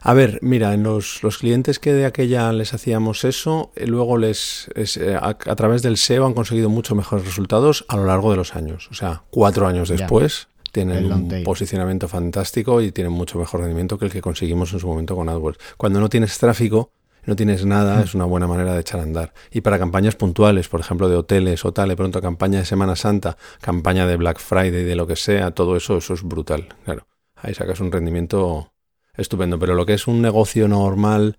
A 0.00 0.14
ver, 0.14 0.38
mira, 0.42 0.74
en 0.74 0.82
los, 0.82 1.20
clientes 1.38 1.78
que 1.78 1.92
de 1.92 2.06
aquella 2.06 2.52
les 2.52 2.74
hacíamos 2.74 3.24
eso, 3.24 3.72
eh, 3.74 3.86
luego 3.86 4.16
les 4.16 4.70
eh, 4.74 5.18
a, 5.20 5.34
través 5.34 5.82
del 5.82 5.96
SEO 5.96 6.26
han 6.26 6.34
conseguido 6.34 6.68
mucho 6.68 6.94
mejores 6.94 7.24
resultados 7.24 7.84
a 7.88 7.96
lo 7.96 8.04
largo 8.04 8.30
de 8.30 8.36
los 8.36 8.54
años. 8.54 8.88
O 8.90 8.94
sea, 8.94 9.22
cuatro 9.30 9.66
años 9.66 9.88
después 9.88 10.48
tienen 10.72 11.12
un 11.12 11.42
posicionamiento 11.44 12.08
fantástico 12.08 12.80
y 12.80 12.92
tienen 12.92 13.12
mucho 13.12 13.38
mejor 13.38 13.60
rendimiento 13.60 13.98
que 13.98 14.04
el 14.04 14.12
que 14.12 14.20
conseguimos 14.20 14.72
en 14.72 14.80
su 14.80 14.86
momento 14.86 15.16
con 15.16 15.28
AdWords. 15.28 15.58
Cuando 15.76 16.00
no 16.00 16.08
tienes 16.08 16.38
tráfico, 16.38 16.92
no 17.24 17.36
tienes 17.36 17.66
nada, 17.66 18.02
es 18.02 18.14
una 18.14 18.24
buena 18.24 18.46
manera 18.46 18.74
de 18.74 18.80
echar 18.80 19.00
a 19.00 19.02
andar. 19.02 19.34
Y 19.50 19.60
para 19.60 19.78
campañas 19.78 20.16
puntuales, 20.16 20.68
por 20.68 20.80
ejemplo, 20.80 21.08
de 21.08 21.16
hoteles 21.16 21.64
o 21.64 21.72
tal, 21.72 21.88
de 21.88 21.96
pronto 21.96 22.20
campaña 22.20 22.60
de 22.60 22.64
Semana 22.64 22.96
Santa, 22.96 23.36
campaña 23.60 24.06
de 24.06 24.16
Black 24.16 24.38
Friday, 24.38 24.84
de 24.84 24.96
lo 24.96 25.06
que 25.06 25.16
sea, 25.16 25.50
todo 25.50 25.76
eso, 25.76 25.98
eso 25.98 26.14
es 26.14 26.22
brutal. 26.22 26.68
Claro, 26.84 27.06
ahí 27.36 27.54
sacas 27.54 27.80
un 27.80 27.92
rendimiento 27.92 28.72
estupendo. 29.18 29.58
Pero 29.58 29.74
lo 29.74 29.84
que 29.84 29.94
es 29.94 30.06
un 30.06 30.22
negocio 30.22 30.66
normal 30.68 31.36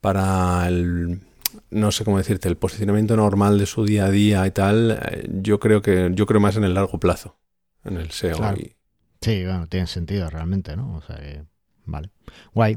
para 0.00 0.68
el, 0.68 1.20
no 1.70 1.90
sé 1.90 2.04
cómo 2.04 2.18
decirte, 2.18 2.48
el 2.48 2.56
posicionamiento 2.56 3.16
normal 3.16 3.58
de 3.58 3.66
su 3.66 3.84
día 3.84 4.06
a 4.06 4.10
día 4.10 4.46
y 4.46 4.50
tal, 4.52 4.98
eh, 5.10 5.28
yo 5.42 5.58
creo 5.58 5.82
que, 5.82 6.10
yo 6.14 6.26
creo 6.26 6.40
más 6.40 6.56
en 6.56 6.64
el 6.64 6.74
largo 6.74 7.00
plazo, 7.00 7.36
en 7.84 7.96
el 7.96 8.10
SEO. 8.10 8.36
Sí, 9.20 9.44
bueno, 9.44 9.66
tiene 9.66 9.86
sentido 9.86 10.28
realmente, 10.28 10.76
¿no? 10.76 10.96
O 10.96 11.00
sea 11.00 11.16
que, 11.16 11.42
vale. 11.86 12.10
Guay. 12.52 12.76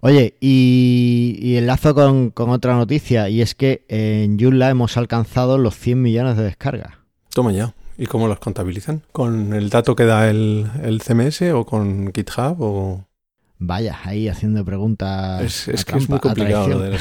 Oye, 0.00 0.36
y, 0.40 1.36
y 1.40 1.56
enlazo 1.56 1.94
con, 1.94 2.32
otra 2.50 2.76
noticia, 2.76 3.28
y 3.28 3.42
es 3.42 3.54
que 3.54 3.84
en 3.88 4.38
Joomla 4.38 4.70
hemos 4.70 4.96
alcanzado 4.96 5.58
los 5.58 5.76
100 5.76 6.00
millones 6.00 6.36
de 6.36 6.44
descargas. 6.44 6.94
Toma 7.34 7.52
ya. 7.52 7.74
¿Y 7.96 8.06
cómo 8.06 8.28
los 8.28 8.38
contabilizan? 8.38 9.02
¿Con 9.10 9.52
el 9.52 9.70
dato 9.70 9.96
que 9.96 10.04
da 10.04 10.30
el, 10.30 10.70
el 10.84 11.02
CMS 11.02 11.42
o 11.52 11.66
con 11.66 12.12
GitHub 12.12 12.56
o...? 12.60 13.07
Vaya, 13.60 13.98
ahí 14.04 14.28
haciendo 14.28 14.64
preguntas. 14.64 15.66
Es, 15.68 15.84
que 15.84 15.98
es 15.98 16.08
muy 16.08 16.20
complicado. 16.20 16.92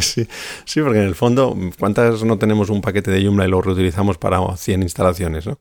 sí, 0.00 0.26
sí, 0.64 0.82
porque 0.82 0.98
en 0.98 1.06
el 1.06 1.14
fondo, 1.14 1.56
¿cuántas 1.78 2.24
no 2.24 2.38
tenemos 2.38 2.70
un 2.70 2.80
paquete 2.80 3.12
de 3.12 3.24
Joomla 3.24 3.46
y 3.46 3.50
lo 3.50 3.62
reutilizamos 3.62 4.18
para 4.18 4.40
100 4.56 4.82
instalaciones? 4.82 5.46
¿no? 5.46 5.60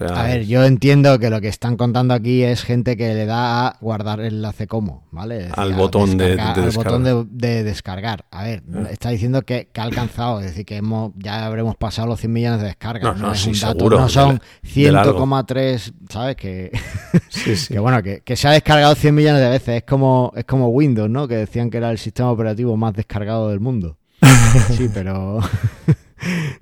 A 0.00 0.22
ver, 0.24 0.46
yo 0.46 0.64
entiendo 0.64 1.18
que 1.18 1.30
lo 1.30 1.40
que 1.40 1.48
están 1.48 1.76
contando 1.76 2.14
aquí 2.14 2.42
es 2.42 2.62
gente 2.62 2.96
que 2.96 3.14
le 3.14 3.26
da 3.26 3.66
a 3.66 3.76
guardar 3.80 4.20
el 4.20 4.34
enlace 4.34 4.66
como, 4.66 5.06
¿vale? 5.10 5.48
al 5.54 5.74
botón, 5.74 6.16
de, 6.16 6.40
al 6.40 6.70
botón 6.70 7.28
de, 7.30 7.64
descargar. 7.64 8.26
A 8.30 8.44
ver, 8.44 8.62
eh. 8.72 8.88
está 8.90 9.10
diciendo 9.10 9.42
que, 9.42 9.68
ha 9.76 9.82
alcanzado, 9.82 10.40
es 10.40 10.46
decir, 10.46 10.64
que 10.64 10.76
hemos, 10.76 11.12
ya 11.16 11.46
habremos 11.46 11.76
pasado 11.76 12.08
los 12.08 12.20
100 12.20 12.32
millones 12.32 12.60
de 12.60 12.66
descargas. 12.68 13.18
No, 13.18 13.32
es 13.32 13.46
un 13.46 13.58
dato, 13.58 13.90
no 13.90 14.08
son 14.08 14.40
100,3, 14.64 15.92
¿sabes? 16.08 16.36
Que, 16.36 16.70
que 17.68 17.78
bueno, 17.78 18.02
que, 18.02 18.20
que, 18.20 18.36
se 18.36 18.48
ha 18.48 18.52
descargado 18.52 18.94
100 18.94 19.14
millones 19.14 19.40
de 19.40 19.48
veces. 19.48 19.76
Es 19.78 19.84
como, 19.84 20.32
es 20.36 20.44
como 20.44 20.68
Windows, 20.68 21.10
¿no? 21.10 21.26
Que 21.26 21.36
decían 21.36 21.70
que 21.70 21.78
era 21.78 21.90
el 21.90 21.98
sistema 21.98 22.30
operativo 22.30 22.76
más 22.76 22.94
descargado 22.94 23.50
del 23.50 23.60
mundo. 23.60 23.96
Sí, 24.76 24.88
pero 24.92 25.40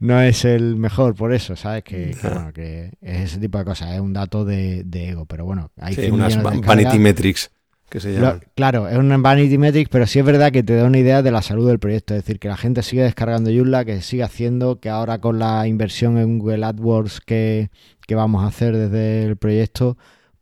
no 0.01 0.21
es 0.21 0.45
el 0.45 0.77
mejor 0.77 1.15
por 1.15 1.33
eso, 1.33 1.57
¿sabes? 1.57 1.85
Que, 1.85 2.17
que, 2.55 2.93
es 3.01 3.21
ese 3.21 3.39
tipo 3.39 3.59
de 3.59 3.65
cosas, 3.65 3.95
es 3.95 4.01
un 4.01 4.13
dato 4.13 4.45
de, 4.45 4.85
ego, 4.93 5.27
pero 5.27 5.45
bueno, 5.45 5.71
hay 5.79 5.95
sí, 5.95 6.11
unas 6.11 6.41
vanity 6.43 6.99
metrics 6.99 7.51
que 7.89 8.01
se 8.01 8.15
llaman. 8.15 8.41
claro, 8.55 8.89
es 8.89 8.97
un 8.97 9.23
vanity 9.23 9.59
metrics, 9.59 9.89
pero 9.89 10.07
sí 10.07 10.19
es 10.19 10.25
verdad 10.25 10.51
que 10.51 10.63
te 10.63 10.75
da 10.75 10.85
una 10.85 10.99
idea 10.99 11.23
de 11.23 11.31
la 11.31 11.43
salud 11.43 11.69
del 11.69 11.79
proyecto, 11.79 12.15
es 12.15 12.23
decir, 12.23 12.39
que 12.39 12.49
la 12.49 12.57
gente 12.57 12.83
sigue 12.83 13.03
descargando 13.03 13.51
Joomla, 13.51 13.85
que 13.85 14.03
sigue 14.03 14.25
haciendo, 14.25 14.81
que 14.81 14.89
ahora 14.89 15.21
con 15.21 15.39
la 15.39 15.67
inversión 15.69 16.19
en 16.19 16.39
Google 16.39 16.65
AdWords 16.65 17.21
que, 17.21 17.71
que 18.07 18.15
vamos 18.15 18.43
a 18.45 18.49
hacer 18.49 18.77
desde 18.77 19.25
el 19.25 19.37
proyecto, 19.37 19.97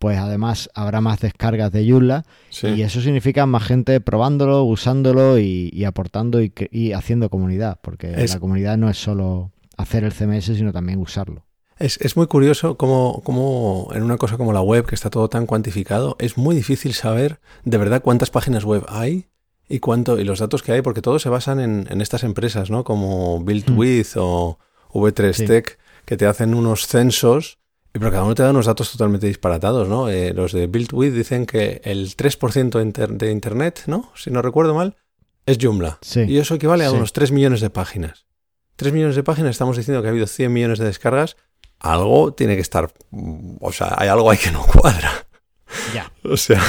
pues 0.04 0.18
además 0.18 0.68
habrá 0.74 1.00
más 1.00 1.20
descargas 1.20 1.72
de 1.72 1.90
Joomla 1.90 2.26
y 2.62 2.82
eso 2.82 3.00
significa 3.00 3.46
más 3.46 3.62
gente 3.62 4.02
probándolo, 4.02 4.62
usándolo 4.64 5.38
y, 5.38 5.82
aportando 5.86 6.42
y, 6.42 6.92
haciendo 6.92 7.30
comunidad, 7.30 7.78
porque 7.80 8.14
la 8.14 8.38
comunidad 8.38 8.76
no 8.76 8.90
es 8.90 8.98
solo 8.98 9.52
hacer 9.78 10.04
el 10.04 10.12
CMS, 10.12 10.44
sino 10.44 10.74
también 10.74 10.98
usarlo. 10.98 11.46
Es, 11.78 12.18
muy 12.18 12.26
curioso 12.26 12.76
cómo, 12.76 13.22
cómo, 13.24 13.88
en 13.94 14.02
una 14.02 14.18
cosa 14.18 14.36
como 14.36 14.52
la 14.52 14.60
web, 14.60 14.84
que 14.84 14.94
está 14.94 15.08
todo 15.08 15.30
tan 15.30 15.46
cuantificado, 15.46 16.16
es 16.18 16.36
muy 16.36 16.54
difícil 16.54 16.92
saber 16.92 17.40
de 17.64 17.78
verdad 17.78 18.02
cuántas 18.02 18.28
páginas 18.28 18.66
web 18.66 18.84
hay 18.90 19.28
y 19.70 19.78
cuánto 19.78 20.20
y 20.20 20.24
los 20.24 20.38
datos 20.38 20.62
que 20.62 20.72
hay, 20.72 20.82
porque 20.82 21.00
todos 21.00 21.22
se 21.22 21.30
basan 21.30 21.60
en, 21.60 22.00
estas 22.02 22.24
empresas, 22.24 22.68
¿no? 22.68 22.84
Como 22.84 23.40
BuildWith 23.40 24.16
hmm. 24.16 24.20
o 24.20 24.58
V3Tech, 24.92 25.78
que 26.04 26.18
te 26.18 26.26
hacen 26.26 26.52
unos 26.52 26.88
censos 26.88 27.56
pero 27.98 28.10
cada 28.10 28.24
uno 28.24 28.34
te 28.34 28.42
da 28.42 28.50
unos 28.50 28.66
datos 28.66 28.90
totalmente 28.90 29.26
disparatados, 29.28 29.88
¿no? 29.88 30.08
Eh, 30.08 30.32
los 30.34 30.52
de 30.52 30.66
BuildWith 30.66 31.12
dicen 31.12 31.46
que 31.46 31.80
el 31.84 32.16
3% 32.16 33.16
de 33.16 33.30
Internet, 33.30 33.84
¿no? 33.86 34.10
Si 34.16 34.30
no 34.30 34.42
recuerdo 34.42 34.74
mal, 34.74 34.96
es 35.46 35.58
Joomla. 35.60 35.98
y 36.26 36.38
eso 36.38 36.54
equivale 36.56 36.84
a 36.84 36.90
unos 36.92 37.12
3 37.12 37.30
millones 37.30 37.60
de 37.60 37.70
páginas. 37.70 38.26
3 38.76 38.92
millones 38.92 39.14
de 39.14 39.22
páginas, 39.22 39.52
estamos 39.52 39.76
diciendo 39.76 40.02
que 40.02 40.08
ha 40.08 40.10
habido 40.10 40.26
100 40.26 40.52
millones 40.52 40.78
de 40.80 40.86
descargas. 40.86 41.36
Algo 41.78 42.32
tiene 42.34 42.56
que 42.56 42.62
estar... 42.62 42.92
O 43.60 43.70
sea, 43.72 43.94
hay 43.96 44.08
algo 44.08 44.28
ahí 44.30 44.38
que 44.38 44.50
no 44.50 44.62
cuadra. 44.66 45.12
Ya. 45.94 46.10
o 46.24 46.36
sea, 46.36 46.62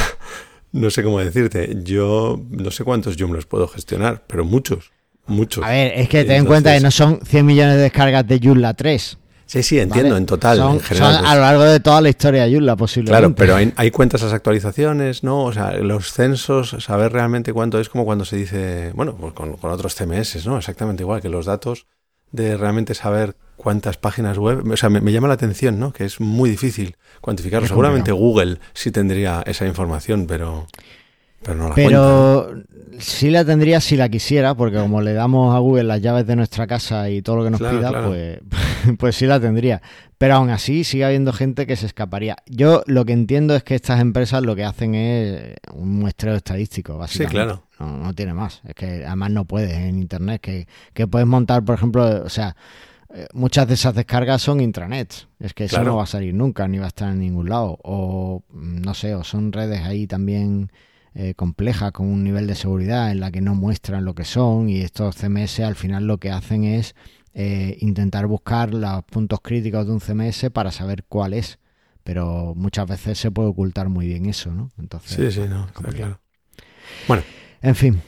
no 0.71 0.89
sé 0.91 1.03
cómo 1.03 1.19
decirte. 1.19 1.75
Yo 1.83 2.39
no 2.49 2.69
sé 2.69 2.83
cuántos 2.83 3.15
Joomlas 3.17 3.45
puedo 3.45 3.67
gestionar, 3.67 4.25
pero 4.27 4.45
muchos. 4.45 4.91
Muchos. 5.25 5.63
A 5.63 5.69
ver, 5.69 5.93
es 5.95 6.07
que 6.07 6.23
ten 6.23 6.38
en 6.41 6.45
cuenta 6.45 6.75
que 6.75 6.81
no 6.81 6.91
son 6.91 7.19
100 7.25 7.45
millones 7.45 7.75
de 7.77 7.81
descargas 7.81 8.27
de 8.27 8.39
Joomla 8.43 8.75
3. 8.75 9.17
Sí, 9.45 9.62
sí, 9.62 9.79
entiendo, 9.79 10.17
en 10.17 10.25
total. 10.25 10.58
Son, 10.58 10.73
en 10.73 10.79
general, 10.79 11.17
pues. 11.19 11.31
a 11.31 11.36
lo 11.36 11.41
largo 11.41 11.63
de 11.63 11.79
toda 11.79 12.01
la 12.01 12.10
historia 12.10 12.45
de 12.45 12.51
Joomla, 12.51 12.75
posiblemente. 12.75 13.19
Claro, 13.19 13.36
pero 13.36 13.55
hay, 13.55 13.71
hay, 13.75 13.91
cuentas 13.91 14.23
las 14.23 14.34
actualizaciones, 14.34 15.23
¿no? 15.23 15.43
O 15.43 15.53
sea, 15.53 15.73
los 15.73 16.12
censos, 16.12 16.75
saber 16.79 17.13
realmente 17.13 17.53
cuánto 17.53 17.79
es 17.79 17.89
como 17.89 18.05
cuando 18.05 18.25
se 18.25 18.38
dice, 18.38 18.91
bueno, 18.95 19.15
pues 19.15 19.34
con, 19.34 19.58
otros 19.62 19.95
CMS, 19.95 20.45
¿no? 20.47 20.58
Exactamente 20.58 21.03
igual 21.03 21.21
que 21.21 21.29
los 21.29 21.45
datos 21.45 21.86
de 22.31 22.58
realmente 22.58 22.95
saber 22.95 23.36
cuántas 23.55 23.97
páginas 23.97 24.38
web. 24.39 24.67
O 24.71 24.77
sea, 24.77 24.89
me, 24.89 25.12
llama 25.12 25.27
la 25.27 25.36
atención, 25.36 25.79
¿no? 25.79 25.93
Que 25.93 26.05
es 26.05 26.19
muy 26.19 26.49
difícil 26.49 26.97
cuantificarlo. 27.21 27.67
Seguramente 27.67 28.12
Google 28.12 28.60
sí 28.73 28.91
tendría 28.91 29.43
esa 29.45 29.67
información, 29.67 30.25
pero. 30.27 30.67
Pero 31.75 32.51
no 32.53 32.63
sí 32.99 33.29
la 33.29 33.45
tendría 33.45 33.81
si 33.81 33.95
la 33.95 34.10
quisiera, 34.10 34.55
porque 34.55 34.77
como 34.77 35.01
le 35.01 35.13
damos 35.13 35.55
a 35.55 35.60
Google 35.60 35.84
las 35.84 36.01
llaves 36.01 36.25
de 36.27 36.36
nuestra 36.36 36.67
casa 36.67 37.10
y 37.10 37.21
todo 37.21 37.38
lo 37.38 37.43
que 37.43 37.51
nos 37.51 37.60
pida, 37.60 38.05
Pues, 38.05 38.39
pues 38.97 39.15
sí 39.15 39.25
la 39.25 39.39
tendría. 39.39 39.81
Pero 40.17 40.36
aún 40.36 40.49
así 40.49 40.84
sigue 40.84 41.05
habiendo 41.05 41.34
gente 41.34 41.67
que 41.67 41.75
se 41.75 41.86
escaparía. 41.86 42.38
Yo 42.45 42.84
lo 42.88 43.05
que 43.05 43.13
entiendo 43.13 43.55
es 43.55 43.63
que 43.63 43.75
estas 43.75 43.99
empresas 43.99 44.43
lo 44.43 44.55
que 44.55 44.63
hacen 44.63 44.95
es 44.95 45.55
un 45.73 45.99
muestreo 45.99 46.36
estadístico, 46.36 46.97
básicamente. 46.97 47.31
Sí, 47.31 47.36
claro. 47.36 47.63
No, 47.79 48.13
tiene 48.13 48.34
más. 48.34 48.62
Es 48.65 48.75
que 48.75 49.05
además 49.05 49.31
no 49.31 49.45
puedes 49.45 49.73
en 49.73 49.99
Internet. 49.99 50.41
Que, 50.41 50.67
que 50.93 51.08
puedes 51.08 51.27
montar, 51.27 51.65
por 51.65 51.75
ejemplo, 51.75 52.23
o 52.23 52.29
sea, 52.29 52.55
eh, 53.13 53.27
muchas 53.34 53.67
de 53.67 53.73
esas 53.73 53.93
descargas 53.93 54.41
son 54.41 54.62
intranets. 54.62 55.27
Es 55.39 55.53
que 55.53 55.65
eso 55.65 55.84
no 55.84 55.97
va 55.97 56.03
a 56.03 56.08
salir 56.08 56.34
nunca, 56.34 56.65
ni 56.69 56.77
va 56.77 56.86
a 56.86 56.89
estar 56.89 57.12
en 57.12 57.19
ningún 57.19 57.49
lado. 57.49 57.77
O 57.84 58.43
no 58.53 58.93
sé, 58.93 59.15
o 59.15 59.25
son 59.25 59.51
redes 59.51 59.81
ahí 59.81 60.08
también 60.08 60.71
eh, 61.15 61.34
compleja 61.34 61.91
con 61.91 62.08
un 62.08 62.23
nivel 62.23 62.45
de 62.45 62.56
seguridad 62.56 63.12
en 63.12 63.19
la 63.19 63.32
que 63.32 63.41
no 63.41 63.56
muestran 63.56 64.06
lo 64.06 64.13
que 64.13 64.25
son 64.25 64.69
y 64.69 64.82
estos 64.82 65.15
CMS 65.15 65.62
al 65.62 65.75
final 65.75 66.06
lo 66.06 66.19
que 66.19 66.30
hacen 66.30 66.63
es 66.65 66.95
eh, 67.34 67.78
intentar 67.80 68.28
buscar 68.28 68.73
los 68.73 69.04
puntos 69.06 69.39
críticos 69.41 69.88
de 69.88 69.93
un 69.93 69.99
CMS 69.99 70.49
para 70.51 70.71
saber 70.71 71.06
cuál 71.08 71.34
es 71.34 71.60
pero 72.06 72.54
muchas 72.56 72.88
veces 72.88 73.17
se 73.17 73.32
puede 73.32 73.49
ocultar 73.49 73.89
muy 73.89 74.06
bien 74.06 74.28
eso, 74.28 74.51
¿no? 74.51 74.69
Entonces, 74.78 75.34
sí, 75.34 75.41
sí, 75.41 75.49
no, 75.49 75.67
claro. 75.73 76.19
Bueno. 77.08 77.23
En 77.63 77.73
fin, 77.73 77.99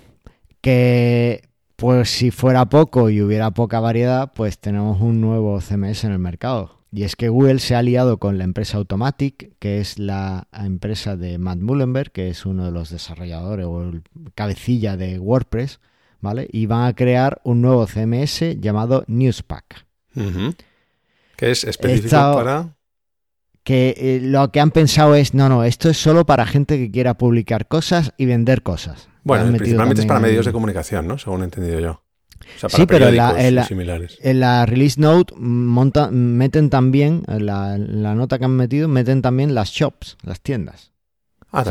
que 0.61 1.49
pues 1.75 2.09
si 2.09 2.29
fuera 2.29 2.67
poco 2.67 3.09
y 3.09 3.21
hubiera 3.23 3.49
poca 3.51 3.79
variedad, 3.79 4.31
pues 4.35 4.59
tenemos 4.59 5.01
un 5.01 5.19
nuevo 5.19 5.59
CMS 5.61 6.03
en 6.03 6.11
el 6.11 6.19
mercado. 6.19 6.76
Y 6.91 7.03
es 7.03 7.15
que 7.15 7.29
Google 7.29 7.59
se 7.59 7.75
ha 7.75 7.79
aliado 7.79 8.17
con 8.17 8.37
la 8.37 8.43
empresa 8.43 8.77
Automatic, 8.77 9.53
que 9.59 9.79
es 9.79 9.99
la 9.99 10.47
empresa 10.53 11.17
de 11.17 11.37
Matt 11.37 11.59
Mullenberg, 11.59 12.11
que 12.11 12.29
es 12.29 12.45
uno 12.45 12.65
de 12.65 12.71
los 12.71 12.89
desarrolladores 12.89 13.65
o 13.65 13.83
el 13.83 14.03
cabecilla 14.35 14.95
de 14.95 15.19
WordPress, 15.19 15.79
¿vale? 16.21 16.47
Y 16.51 16.65
van 16.65 16.85
a 16.85 16.95
crear 16.95 17.41
un 17.43 17.61
nuevo 17.61 17.85
CMS 17.87 18.59
llamado 18.59 19.03
Newspack. 19.07 19.85
Que 21.35 21.51
es 21.51 21.63
específico 21.65 22.15
para 22.15 22.77
que 23.67 23.93
eh, 23.97 24.19
lo 24.23 24.49
que 24.49 24.61
han 24.61 24.71
pensado 24.71 25.13
es, 25.15 25.33
no, 25.33 25.49
no, 25.49 25.65
esto 25.65 25.89
es 25.89 25.97
solo 25.97 26.25
para 26.25 26.45
gente 26.45 26.77
que 26.77 26.89
quiera 26.89 27.15
publicar 27.15 27.67
cosas 27.67 28.13
y 28.15 28.25
vender 28.25 28.63
cosas. 28.63 29.09
Bueno, 29.23 29.51
principalmente 29.57 30.03
es 30.03 30.07
para 30.07 30.21
medios 30.21 30.45
de 30.45 30.53
comunicación, 30.53 31.05
¿no? 31.05 31.17
Según 31.17 31.41
he 31.41 31.43
entendido 31.43 31.81
yo. 31.81 32.01
Sí, 32.67 32.85
pero 32.87 33.07
en 33.09 34.39
la, 34.39 34.65
release 34.65 34.99
note 34.99 35.33
meten 35.37 36.69
también, 36.69 37.23
la, 37.27 37.77
la 37.77 38.15
nota 38.15 38.39
que 38.39 38.45
han 38.45 38.55
metido, 38.55 38.87
meten 38.87 39.21
también 39.21 39.53
las 39.55 39.69
shops, 39.69 40.17
las 40.23 40.41
tiendas. 40.41 40.91
Ah, 41.53 41.63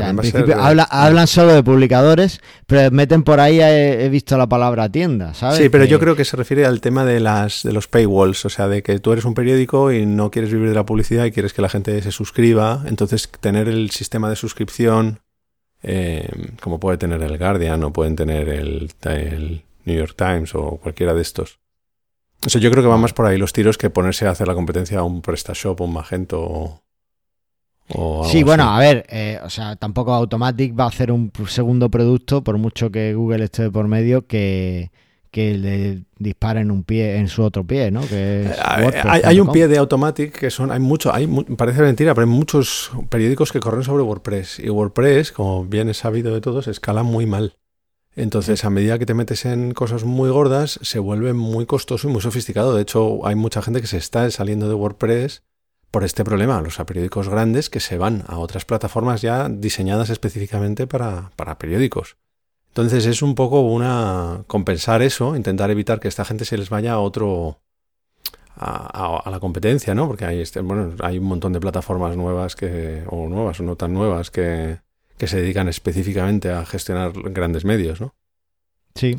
hablan 0.91 1.27
solo 1.27 1.53
de 1.53 1.63
publicadores, 1.63 2.41
pero 2.67 2.91
meten 2.91 3.23
por 3.23 3.41
ahí, 3.41 3.61
he, 3.61 4.09
visto 4.09 4.39
la 4.39 4.49
palabra 4.49 4.89
tienda, 4.89 5.35
¿sabes? 5.35 5.59
Sí, 5.59 5.69
pero 5.69 5.85
yo 5.85 6.01
creo 6.01 6.17
que 6.17 6.25
se 6.25 6.37
refiere 6.37 6.65
al 6.65 6.81
tema 6.81 7.05
de, 7.05 7.21
las, 7.21 7.63
de 7.63 7.73
los 7.73 7.87
paywalls, 7.87 8.47
o 8.47 8.49
sea, 8.49 8.69
de 8.69 8.83
que 8.83 8.99
tú 9.01 9.13
eres 9.13 9.27
un 9.27 9.35
periódico 9.35 9.93
y 9.93 10.07
no 10.07 10.31
quieres 10.31 10.51
vivir 10.51 10.71
de 10.71 10.75
la 10.75 10.87
publicidad 10.87 11.27
y 11.27 11.31
quieres 11.31 11.53
que 11.53 11.61
la 11.61 11.69
gente 11.69 12.01
se 12.01 12.11
suscriba, 12.11 12.85
entonces 12.87 13.29
tener 13.41 13.69
el 13.69 13.91
sistema 13.91 14.31
de 14.31 14.37
suscripción, 14.37 15.21
eh, 15.83 16.27
como 16.63 16.81
puede 16.81 16.97
tener 16.97 17.23
el 17.23 17.37
Guardian 17.37 17.85
o 17.85 17.93
pueden 17.93 18.17
tener 18.17 18.49
el, 18.49 18.91
el 19.05 19.63
New 19.87 19.97
York 19.97 20.15
Times 20.17 20.55
o 20.55 20.77
cualquiera 20.77 21.15
de 21.15 21.23
estos. 21.23 21.59
O 22.45 22.51
sea, 22.51 22.61
yo 22.61 22.71
creo 22.71 22.83
que 22.83 22.89
va 22.89 22.99
más 22.99 23.15
por 23.15 23.27
ahí 23.27 23.39
los 23.39 23.53
tiros 23.53 23.79
que 23.79 23.89
ponerse 23.89 24.27
a 24.27 24.31
hacer 24.31 24.47
la 24.47 24.55
competencia 24.55 24.99
a 24.99 25.03
un 25.03 25.23
PrestaShop, 25.23 25.81
un 25.81 25.95
Magento 25.95 26.41
o 26.43 26.83
sí, 28.25 28.43
bueno, 28.43 28.65
a 28.65 28.79
ver, 28.81 29.07
eh, 29.09 29.39
o 29.43 29.51
sea, 29.51 29.77
tampoco 29.77 30.13
Automatic 30.13 30.79
va 30.79 30.85
a 30.85 30.89
hacer 30.89 31.13
un 31.13 31.31
segundo 31.49 31.89
producto, 31.91 32.43
por 32.43 32.59
mucho 32.59 32.91
que 32.91 33.15
Google 33.15 33.45
esté 33.45 33.71
por 33.71 33.87
medio, 33.87 34.27
que, 34.27 34.91
le 35.33 36.05
disparen 36.19 36.71
un 36.71 36.83
pie 36.83 37.19
en 37.19 37.29
su 37.29 37.43
otro 37.43 37.63
pie, 37.63 37.91
¿no? 37.91 38.01
Que 38.01 38.51
hay, 38.65 39.39
un 39.39 39.53
pie 39.53 39.69
de 39.69 39.77
Automatic 39.77 40.33
que 40.33 40.51
son, 40.51 40.73
hay 40.73 40.81
mucho, 40.81 41.13
hay, 41.13 41.27
parece 41.59 41.83
mentira, 41.83 42.15
pero 42.15 42.27
hay 42.27 42.33
muchos 42.33 42.91
periódicos 43.11 43.53
que 43.53 43.61
corren 43.61 43.83
sobre 43.83 44.03
WordPress. 44.03 44.61
Y 44.61 44.71
WordPress, 44.71 45.33
como 45.33 45.67
bien 45.67 45.91
es 45.91 45.99
sabido 45.99 46.33
de 46.33 46.41
todos, 46.41 46.69
escala 46.69 47.03
muy 47.03 47.27
mal. 47.27 47.55
Entonces, 48.17 48.65
a 48.65 48.71
medida 48.71 48.99
que 48.99 49.05
te 49.05 49.13
metes 49.13 49.45
en 49.45 49.75
cosas 49.75 50.05
muy 50.05 50.31
gordas, 50.31 50.81
se 50.83 50.99
vuelve 50.99 51.35
muy 51.35 51.67
costoso 51.67 52.09
y 52.09 52.13
muy 52.13 52.23
sofisticado. 52.23 52.75
De 52.75 52.81
hecho, 52.81 53.27
hay 53.27 53.35
mucha 53.35 53.61
gente 53.61 53.83
que 53.83 53.87
se 53.87 53.99
está 53.99 54.29
saliendo 54.31 54.69
de 54.69 54.75
WordPress 54.75 55.43
por 55.91 56.03
este 56.03 56.25
problema, 56.25 56.63
los 56.63 56.79
periódicos 56.79 57.29
grandes 57.29 57.69
que 57.69 57.79
se 57.79 57.99
van 57.99 58.25
a 58.27 58.39
otras 58.39 58.65
plataformas 58.65 59.21
ya 59.21 59.51
diseñadas 59.51 60.09
específicamente 60.09 60.87
para, 60.87 61.31
periódicos. 61.59 62.17
Entonces 62.69 63.07
es 63.07 63.23
un 63.23 63.35
poco 63.35 63.61
una 63.61 64.45
compensar 64.47 65.03
eso, 65.03 65.37
intentar 65.37 65.71
evitar 65.71 66.01
que 66.01 66.09
esta 66.09 66.25
gente 66.25 66.45
se 66.45 66.59
les 66.59 66.69
vaya 66.69 66.93
a 66.93 66.99
otro 66.99 67.61
a, 68.57 69.23
la 69.31 69.41
competencia, 69.41 69.95
¿no? 69.95 70.07
Porque 70.07 70.27
hay 70.27 70.41
este, 70.41 70.61
bueno, 70.61 70.95
hay 71.01 71.19
un 71.19 71.25
montón 71.25 71.53
de 71.55 71.61
plataformas 71.61 72.17
nuevas 72.17 72.57
que 72.57 73.05
o 73.09 73.29
nuevas 73.29 73.61
o 73.61 73.63
no 73.63 73.77
tan 73.77 73.95
nuevas 73.95 74.31
que, 74.31 74.79
que 75.19 75.27
se 75.27 75.41
dedican 75.41 75.69
específicamente 75.69 76.51
a 76.51 76.65
gestionar 76.67 77.13
grandes 77.31 77.65
medios, 77.65 78.01
¿no? 78.01 78.15
Sí, 78.95 79.17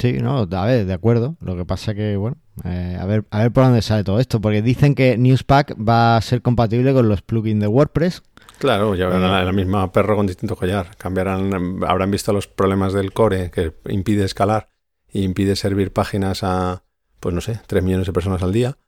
Sí, 0.00 0.14
no, 0.14 0.48
a 0.50 0.66
ver, 0.66 0.86
de 0.86 0.94
acuerdo. 0.94 1.36
Lo 1.42 1.56
que 1.56 1.66
pasa 1.66 1.94
que, 1.94 2.16
bueno, 2.16 2.38
eh, 2.64 2.96
a, 2.98 3.04
ver, 3.04 3.26
a 3.30 3.40
ver 3.40 3.52
por 3.52 3.64
dónde 3.64 3.82
sale 3.82 4.02
todo 4.02 4.18
esto, 4.18 4.40
porque 4.40 4.62
dicen 4.62 4.94
que 4.94 5.18
Newspack 5.18 5.76
va 5.76 6.16
a 6.16 6.22
ser 6.22 6.40
compatible 6.40 6.94
con 6.94 7.06
los 7.06 7.20
plugins 7.20 7.60
de 7.60 7.66
WordPress. 7.66 8.22
Claro, 8.58 8.94
ya 8.94 9.08
verán 9.08 9.42
eh, 9.42 9.44
la, 9.44 9.52
misma 9.52 9.92
perro 9.92 10.16
con 10.16 10.26
distinto 10.26 10.56
collar. 10.56 10.96
Cambiarán, 10.96 11.84
habrán 11.86 12.10
visto 12.10 12.32
los 12.32 12.46
problemas 12.46 12.94
del 12.94 13.12
core 13.12 13.50
que 13.50 13.74
impide 13.90 14.24
escalar 14.24 14.70
y 15.12 15.22
impide 15.22 15.54
servir 15.54 15.92
páginas 15.92 16.44
a, 16.44 16.82
pues 17.20 17.34
no 17.34 17.42
sé, 17.42 17.60
3 17.66 17.82
millones 17.84 18.06
de 18.06 18.12
personas 18.14 18.42
al 18.42 18.52
día. 18.52 18.78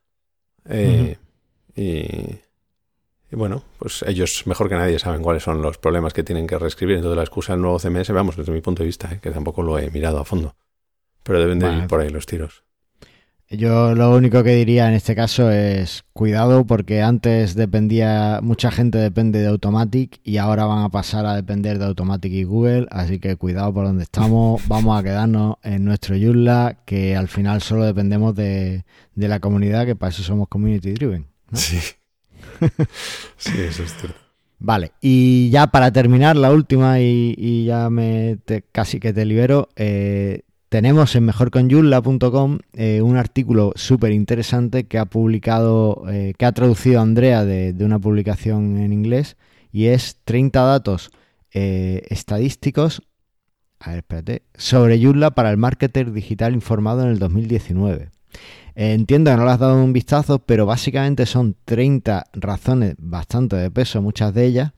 Eh, 0.64 1.18
y, 1.76 2.40
bueno, 3.32 3.62
pues 3.78 4.04
ellos 4.06 4.46
mejor 4.46 4.68
que 4.68 4.74
nadie 4.74 4.98
saben 4.98 5.22
cuáles 5.22 5.42
son 5.42 5.62
los 5.62 5.78
problemas 5.78 6.12
que 6.12 6.22
tienen 6.22 6.46
que 6.46 6.58
reescribir. 6.58 6.96
Entonces 6.96 7.16
la 7.16 7.22
excusa 7.22 7.52
del 7.52 7.62
nuevo 7.62 7.78
CMS, 7.78 8.10
vamos, 8.10 8.36
desde 8.36 8.52
mi 8.52 8.60
punto 8.60 8.82
de 8.82 8.86
vista, 8.86 9.20
que 9.20 9.30
tampoco 9.30 9.62
lo 9.62 9.78
he 9.78 9.90
mirado 9.90 10.18
a 10.18 10.24
fondo. 10.24 10.54
Pero 11.22 11.40
deben 11.40 11.58
de 11.58 11.72
ir 11.72 11.86
por 11.86 12.00
ahí 12.00 12.10
los 12.10 12.26
tiros. 12.26 12.64
Yo 13.52 13.94
lo 13.94 14.16
único 14.16 14.42
que 14.42 14.54
diría 14.54 14.88
en 14.88 14.94
este 14.94 15.14
caso 15.14 15.50
es 15.50 16.04
cuidado 16.14 16.66
porque 16.66 17.02
antes 17.02 17.54
dependía, 17.54 18.40
mucha 18.42 18.70
gente 18.70 18.96
depende 18.96 19.40
de 19.40 19.48
Automatic 19.48 20.20
y 20.24 20.38
ahora 20.38 20.64
van 20.64 20.84
a 20.84 20.88
pasar 20.88 21.26
a 21.26 21.36
depender 21.36 21.78
de 21.78 21.84
Automatic 21.84 22.32
y 22.32 22.44
Google, 22.44 22.86
así 22.90 23.18
que 23.18 23.36
cuidado 23.36 23.74
por 23.74 23.84
donde 23.84 24.04
estamos, 24.04 24.62
vamos 24.68 24.98
a 24.98 25.02
quedarnos 25.02 25.56
en 25.62 25.84
nuestro 25.84 26.16
Joomla 26.18 26.78
que 26.86 27.14
al 27.14 27.28
final 27.28 27.60
solo 27.60 27.84
dependemos 27.84 28.34
de, 28.34 28.84
la 29.16 29.38
comunidad, 29.38 29.84
que 29.84 29.96
para 29.96 30.08
eso 30.08 30.22
somos 30.22 30.48
community 30.48 30.92
driven. 30.92 31.26
Sí. 31.52 31.78
Sí, 33.36 33.52
es 33.60 33.76
cierto. 33.76 34.22
Vale, 34.64 34.92
y 35.00 35.50
ya 35.50 35.66
para 35.66 35.92
terminar, 35.92 36.36
la 36.36 36.52
última 36.52 37.00
y, 37.00 37.64
ya 37.64 37.90
me 37.90 38.38
casi 38.70 39.00
que 39.00 39.12
te 39.12 39.24
libero, 39.24 39.68
eh, 39.74 40.42
tenemos 40.68 41.16
en 41.16 41.24
mejorconyulla.com 41.24 42.60
eh, 42.72 43.02
un 43.02 43.16
artículo 43.16 43.72
súper 43.74 44.12
interesante 44.12 44.84
que 44.84 44.98
ha 44.98 45.06
publicado, 45.06 46.04
eh, 46.08 46.34
que 46.38 46.44
ha 46.44 46.52
traducido 46.52 47.00
Andrea 47.00 47.44
de, 47.44 47.74
una 47.84 47.98
publicación 47.98 48.78
en 48.78 48.92
inglés 48.92 49.36
y 49.72 49.86
es 49.86 50.18
30 50.24 50.62
datos 50.62 51.10
estadísticos 51.50 53.02
sobre 54.54 55.02
Joomla 55.02 55.32
para 55.32 55.50
el 55.50 55.56
marketer 55.56 56.12
digital 56.12 56.54
informado 56.54 57.02
en 57.02 57.08
el 57.08 57.18
2019. 57.18 58.10
Entiendo 58.74 59.30
que 59.30 59.36
no 59.36 59.44
le 59.44 59.50
has 59.50 59.58
dado 59.58 59.82
un 59.82 59.92
vistazo, 59.92 60.38
pero 60.40 60.66
básicamente 60.66 61.26
son 61.26 61.56
30 61.64 62.24
razones 62.32 62.94
bastante 62.98 63.56
de 63.56 63.70
peso, 63.70 64.02
muchas 64.02 64.34
de 64.34 64.44
ellas, 64.46 64.72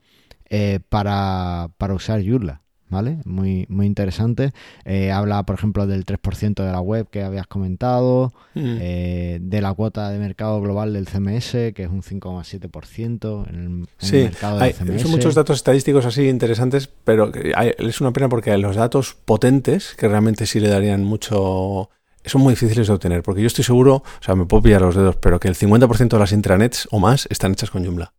para, 0.89 1.69
para 1.77 1.93
usar 1.93 2.23
Joomla. 2.25 2.61
¿vale? 2.89 3.17
Muy, 3.25 3.65
muy 3.69 3.85
interesante. 3.85 4.51
Eh, 4.83 5.11
habla, 5.11 5.43
por 5.43 5.55
ejemplo, 5.55 5.87
del 5.87 6.05
3% 6.05 6.63
de 6.63 6.71
la 6.71 6.79
web 6.79 7.07
que 7.09 7.23
habías 7.23 7.47
comentado, 7.47 8.33
mm. 8.53 8.77
eh, 8.79 9.39
de 9.41 9.61
la 9.61 9.73
cuota 9.73 10.09
de 10.09 10.19
mercado 10.19 10.61
global 10.61 10.93
del 10.93 11.07
CMS, 11.07 11.51
que 11.73 11.83
es 11.83 11.89
un 11.89 12.01
5,7% 12.01 13.49
en, 13.49 13.55
el, 13.55 13.61
en 13.61 14.15
el 14.15 14.23
mercado 14.23 14.59
del 14.59 14.73
CMS. 14.73 15.01
Son 15.01 15.11
muchos 15.11 15.35
datos 15.35 15.57
estadísticos 15.57 16.05
así 16.05 16.27
interesantes, 16.27 16.89
pero 17.03 17.31
es 17.33 18.01
una 18.01 18.13
pena 18.13 18.29
porque 18.29 18.57
los 18.57 18.75
datos 18.75 19.17
potentes, 19.25 19.95
que 19.97 20.07
realmente 20.07 20.45
sí 20.45 20.59
le 20.59 20.69
darían 20.69 21.03
mucho 21.03 21.89
son 22.25 22.41
muy 22.41 22.53
difíciles 22.53 22.87
de 22.87 22.93
obtener, 22.93 23.23
porque 23.23 23.41
yo 23.41 23.47
estoy 23.47 23.63
seguro, 23.63 23.95
o 23.95 24.23
sea, 24.23 24.35
me 24.35 24.45
puedo 24.45 24.63
pillar 24.63 24.81
los 24.81 24.95
dedos, 24.95 25.15
pero 25.17 25.39
que 25.39 25.47
el 25.47 25.55
50% 25.55 26.09
de 26.09 26.19
las 26.19 26.31
intranets 26.31 26.87
o 26.91 26.99
más 26.99 27.27
están 27.29 27.53
hechas 27.53 27.69
con 27.71 27.83
Joomla. 27.83 28.13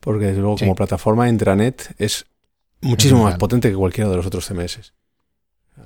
Porque 0.00 0.26
desde 0.26 0.40
luego 0.40 0.56
como 0.58 0.74
plataforma 0.74 1.28
intranet 1.28 1.94
es 1.98 2.26
muchísimo 2.82 3.24
más 3.24 3.38
potente 3.38 3.70
que 3.70 3.76
cualquiera 3.76 4.10
de 4.10 4.16
los 4.16 4.26
otros 4.26 4.46
CMS. 4.46 4.92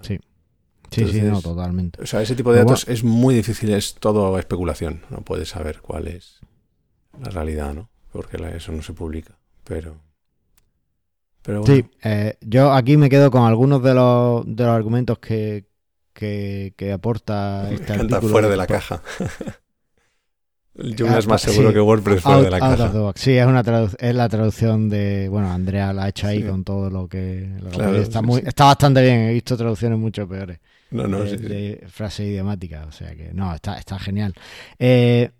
Sí. 0.03 0.19
Sí, 0.91 1.07
sí, 1.07 1.21
no, 1.23 1.41
totalmente. 1.41 2.03
O 2.03 2.07
sea, 2.07 2.23
ese 2.23 2.35
tipo 2.35 2.53
de 2.53 2.61
datos 2.61 2.89
es 2.89 3.05
muy 3.05 3.35
difícil, 3.35 3.71
es 3.71 3.95
todo 3.95 4.39
especulación. 4.39 5.03
No 5.11 5.19
puedes 5.19 5.51
saber 5.51 5.81
cuál 5.81 6.09
es 6.09 6.41
la 7.23 7.31
realidad, 7.31 7.75
¿no? 7.75 7.91
Porque 8.11 8.39
eso 8.57 8.73
no 8.73 8.83
se 8.83 8.95
publica. 8.95 9.39
Pero. 9.65 9.97
pero 11.43 11.65
Sí, 11.67 11.85
eh, 12.03 12.37
yo 12.41 12.73
aquí 12.73 12.97
me 12.97 13.11
quedo 13.11 13.31
con 13.31 13.43
algunos 13.43 13.83
de 13.83 13.95
los, 13.95 14.45
de 14.47 14.65
los 14.65 14.73
argumentos 14.73 15.19
que, 15.19 15.67
que, 16.18 16.74
que 16.76 16.92
aporta 16.92 17.70
este 17.72 17.92
artículo. 17.92 18.28
fuera 18.28 18.48
de 18.48 18.57
la 18.57 18.66
caja. 18.66 19.02
Joomla 20.74 21.18
es 21.18 21.26
más 21.26 21.42
seguro 21.42 21.72
que 21.72 21.81
WordPress 21.81 22.22
fuera 22.22 22.42
de 22.42 22.50
la 22.50 22.61
caja. 22.61 23.12
Sí, 23.16 23.37
es, 23.37 23.46
una 23.46 23.64
es 23.98 24.14
la 24.14 24.28
traducción 24.28 24.88
de. 24.88 25.28
Bueno, 25.28 25.50
Andrea 25.50 25.92
la 25.92 26.04
ha 26.04 26.09
hecho 26.09 26.28
ahí 26.28 26.42
con 26.44 26.62
todo 26.62 26.88
lo 26.88 27.09
que. 27.09 27.50
está, 28.00 28.22
muy, 28.22 28.42
está 28.46 28.66
bastante 28.66 29.02
bien. 29.02 29.22
He 29.22 29.33
visto 29.33 29.57
traducciones 29.57 29.98
mucho 29.98 30.28
peores. 30.28 30.61
No, 30.90 31.09
no, 31.09 31.24
de, 31.24 31.37
de 31.37 31.85
frase 31.88 32.24
idiomática. 32.24 32.87
O 32.88 32.92
sea 32.92 33.12
que, 33.16 33.33
no, 33.35 33.52
está, 33.52 33.76
está 33.76 33.98
genial. 33.98 34.35
Eh, 34.78 35.31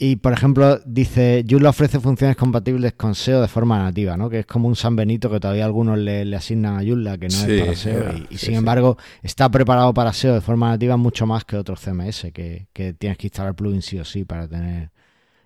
y 0.00 0.14
por 0.16 0.32
ejemplo, 0.32 0.78
dice, 0.86 1.44
Joomla 1.48 1.70
ofrece 1.70 1.98
funciones 1.98 2.36
compatibles 2.36 2.92
con 2.92 3.16
SEO 3.16 3.42
de 3.42 3.48
forma 3.48 3.82
nativa, 3.82 4.16
¿no? 4.16 4.30
Que 4.30 4.40
es 4.40 4.46
como 4.46 4.68
un 4.68 4.76
San 4.76 4.94
Benito 4.94 5.28
que 5.28 5.40
todavía 5.40 5.64
algunos 5.64 5.98
le, 5.98 6.36
asignan 6.36 6.76
a 6.76 6.84
Joomla, 6.84 7.18
que 7.18 7.26
no 7.26 7.36
es 7.36 7.60
para 7.60 7.74
SEO. 7.74 8.04
y, 8.30 8.38
sin 8.38 8.54
embargo, 8.54 8.96
está 9.24 9.50
preparado 9.50 9.92
para 9.92 10.12
SEO 10.12 10.34
de 10.34 10.40
forma 10.40 10.68
nativa 10.68 10.96
mucho 10.96 11.26
más 11.26 11.44
que 11.44 11.56
otros 11.56 11.80
CMS, 11.80 12.28
que, 12.32 12.68
tienes 12.96 13.18
que 13.18 13.26
instalar 13.26 13.56
plugins 13.56 13.86
sí 13.86 13.98
o 13.98 14.04
sí 14.04 14.24
para 14.24 14.46
tener 14.46 14.92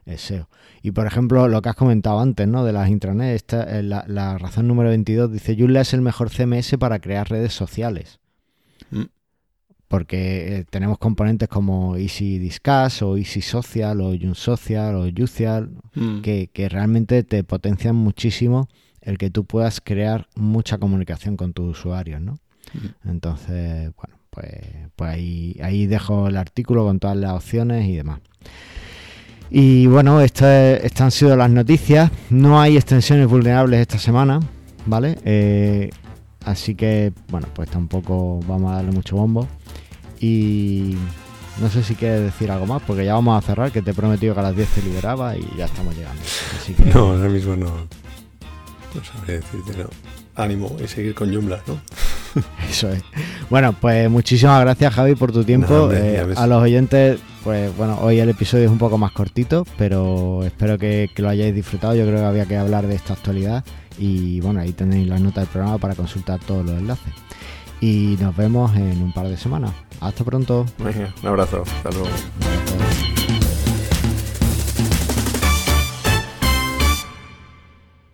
el 0.05 0.19
SEO. 0.19 0.51
Y 0.83 0.91
por 0.91 1.07
ejemplo, 1.07 1.49
lo 1.49 1.63
que 1.63 1.71
has 1.71 1.77
comentado 1.77 2.21
antes, 2.21 2.47
¿no? 2.47 2.63
De 2.63 2.75
las 2.75 2.91
intranets, 2.91 3.37
esta, 3.37 3.79
eh, 3.79 3.83
la, 3.83 4.05
la, 4.07 4.37
razón 4.37 4.69
número 4.69 4.91
22 4.91 5.33
dice, 5.33 5.57
Joomla 5.59 5.81
es 5.81 5.95
el 5.95 6.03
mejor 6.03 6.29
CMS 6.29 6.77
para 6.79 6.99
crear 6.99 7.31
redes 7.31 7.55
sociales. 7.55 8.21
Mm. 8.91 9.05
Porque 9.93 10.57
eh, 10.57 10.65
tenemos 10.71 10.97
componentes 10.97 11.51
como 11.51 11.97
Easy 11.99 12.39
Discuss 12.39 13.03
o 13.03 13.19
Easy 13.19 13.43
Social 13.43 14.01
o 14.01 14.35
Social 14.35 14.95
o 14.95 15.23
Usual 15.23 15.69
mm. 15.95 16.23
que, 16.23 16.49
que 16.51 16.71
realmente 16.71 17.23
te 17.25 17.45
potencian 17.45 17.95
muchísimo 17.95 18.71
el 19.03 19.19
que 19.19 19.29
tú 19.29 19.45
puedas 19.45 19.83
crear 19.83 20.29
mucha 20.35 20.79
comunicación 20.79 21.37
con 21.37 21.53
tus 21.53 21.79
usuarios, 21.79 22.23
¿no? 22.23 22.39
Mm. 22.73 23.11
Entonces, 23.11 23.93
bueno, 23.97 24.17
pues, 24.31 24.49
pues 24.97 25.11
ahí, 25.11 25.59
ahí 25.63 25.87
dejo 25.87 26.29
el 26.29 26.39
artículo 26.39 26.87
con 26.87 26.99
todas 26.99 27.19
las 27.19 27.33
opciones 27.33 27.87
y 27.87 27.95
demás. 27.97 28.21
Y 29.51 29.89
bueno, 29.89 30.23
estas 30.23 30.99
han 31.03 31.11
sido 31.11 31.37
las 31.37 31.51
noticias. 31.51 32.11
No 32.31 32.63
hay 32.63 32.79
extensiones 32.79 33.29
vulnerables 33.29 33.81
esta 33.81 33.99
semana, 33.99 34.41
¿vale? 34.87 35.19
Eh, 35.27 35.91
así 36.45 36.75
que, 36.75 37.13
bueno, 37.29 37.49
pues 37.55 37.71
tampoco 37.71 38.41
vamos 38.47 38.73
a 38.73 38.77
darle 38.77 38.93
mucho 38.93 39.17
bombo. 39.17 39.49
Y 40.21 40.97
no 41.61 41.69
sé 41.69 41.83
si 41.83 41.95
quieres 41.95 42.23
decir 42.23 42.51
algo 42.51 42.67
más, 42.67 42.83
porque 42.83 43.05
ya 43.05 43.15
vamos 43.15 43.43
a 43.43 43.47
cerrar, 43.47 43.73
que 43.73 43.83
te 43.83 43.91
he 43.91 43.95
prometido 43.95 44.35
que 44.35 44.41
a 44.41 44.45
las 44.45 44.57
10 44.57 44.69
te 44.69 44.83
liberaba 44.83 45.37
y 45.37 45.47
ya 45.57 45.67
estamos 45.67 45.95
llegando. 45.97 46.23
No, 46.95 47.13
ahora 47.13 47.29
mismo 47.29 47.57
no. 47.57 47.67
No 48.95 49.05
sabré 49.05 49.35
decirte, 49.35 49.77
no. 49.77 49.89
Ánimo 50.35 50.77
y 50.83 50.89
seguir 50.89 51.15
con 51.15 51.33
Joomla, 51.33 51.63
¿no? 51.67 51.81
Eso 52.71 52.91
es. 52.91 53.03
Bueno, 53.51 53.75
pues 53.79 54.09
muchísimas 54.11 54.61
gracias 54.63 54.95
Javi 54.95 55.15
por 55.15 55.33
tu 55.33 55.45
tiempo. 55.45 55.91
Eh, 55.93 56.35
a 56.37 56.47
los 56.47 56.63
oyentes, 56.63 57.21
pues 57.45 57.77
bueno, 57.77 57.99
hoy 58.01 58.19
el 58.19 58.31
episodio 58.31 58.65
es 58.65 58.71
un 58.71 58.79
poco 58.79 58.97
más 58.97 59.13
cortito, 59.13 59.67
pero 59.77 60.43
espero 60.45 60.79
que, 60.79 61.11
lo 61.17 61.29
hayáis 61.29 61.55
disfrutado. 61.55 61.95
Yo 61.95 62.07
creo 62.07 62.19
que 62.19 62.25
había 62.25 62.47
que 62.47 62.57
hablar 62.57 62.87
de 62.87 62.95
esta 62.95 63.13
actualidad 63.13 63.65
y 63.99 64.41
bueno, 64.41 64.61
ahí 64.61 64.73
tenéis 64.73 65.09
las 65.09 65.21
notas 65.21 65.45
del 65.45 65.53
programa 65.53 65.79
para 65.79 65.95
consultar 65.95 66.41
todos 66.41 66.65
los 66.65 66.79
enlaces. 66.79 67.13
Y 67.81 68.17
nos 68.21 68.37
vemos 68.37 68.75
en 68.77 69.03
un 69.03 69.13
par 69.13 69.29
de 69.29 69.37
semanas. 69.37 69.73
Hasta 70.01 70.25
pronto. 70.25 70.67
un 70.79 71.29
abrazo. 71.29 71.63
Hasta 71.63 71.91
luego. 71.91 72.09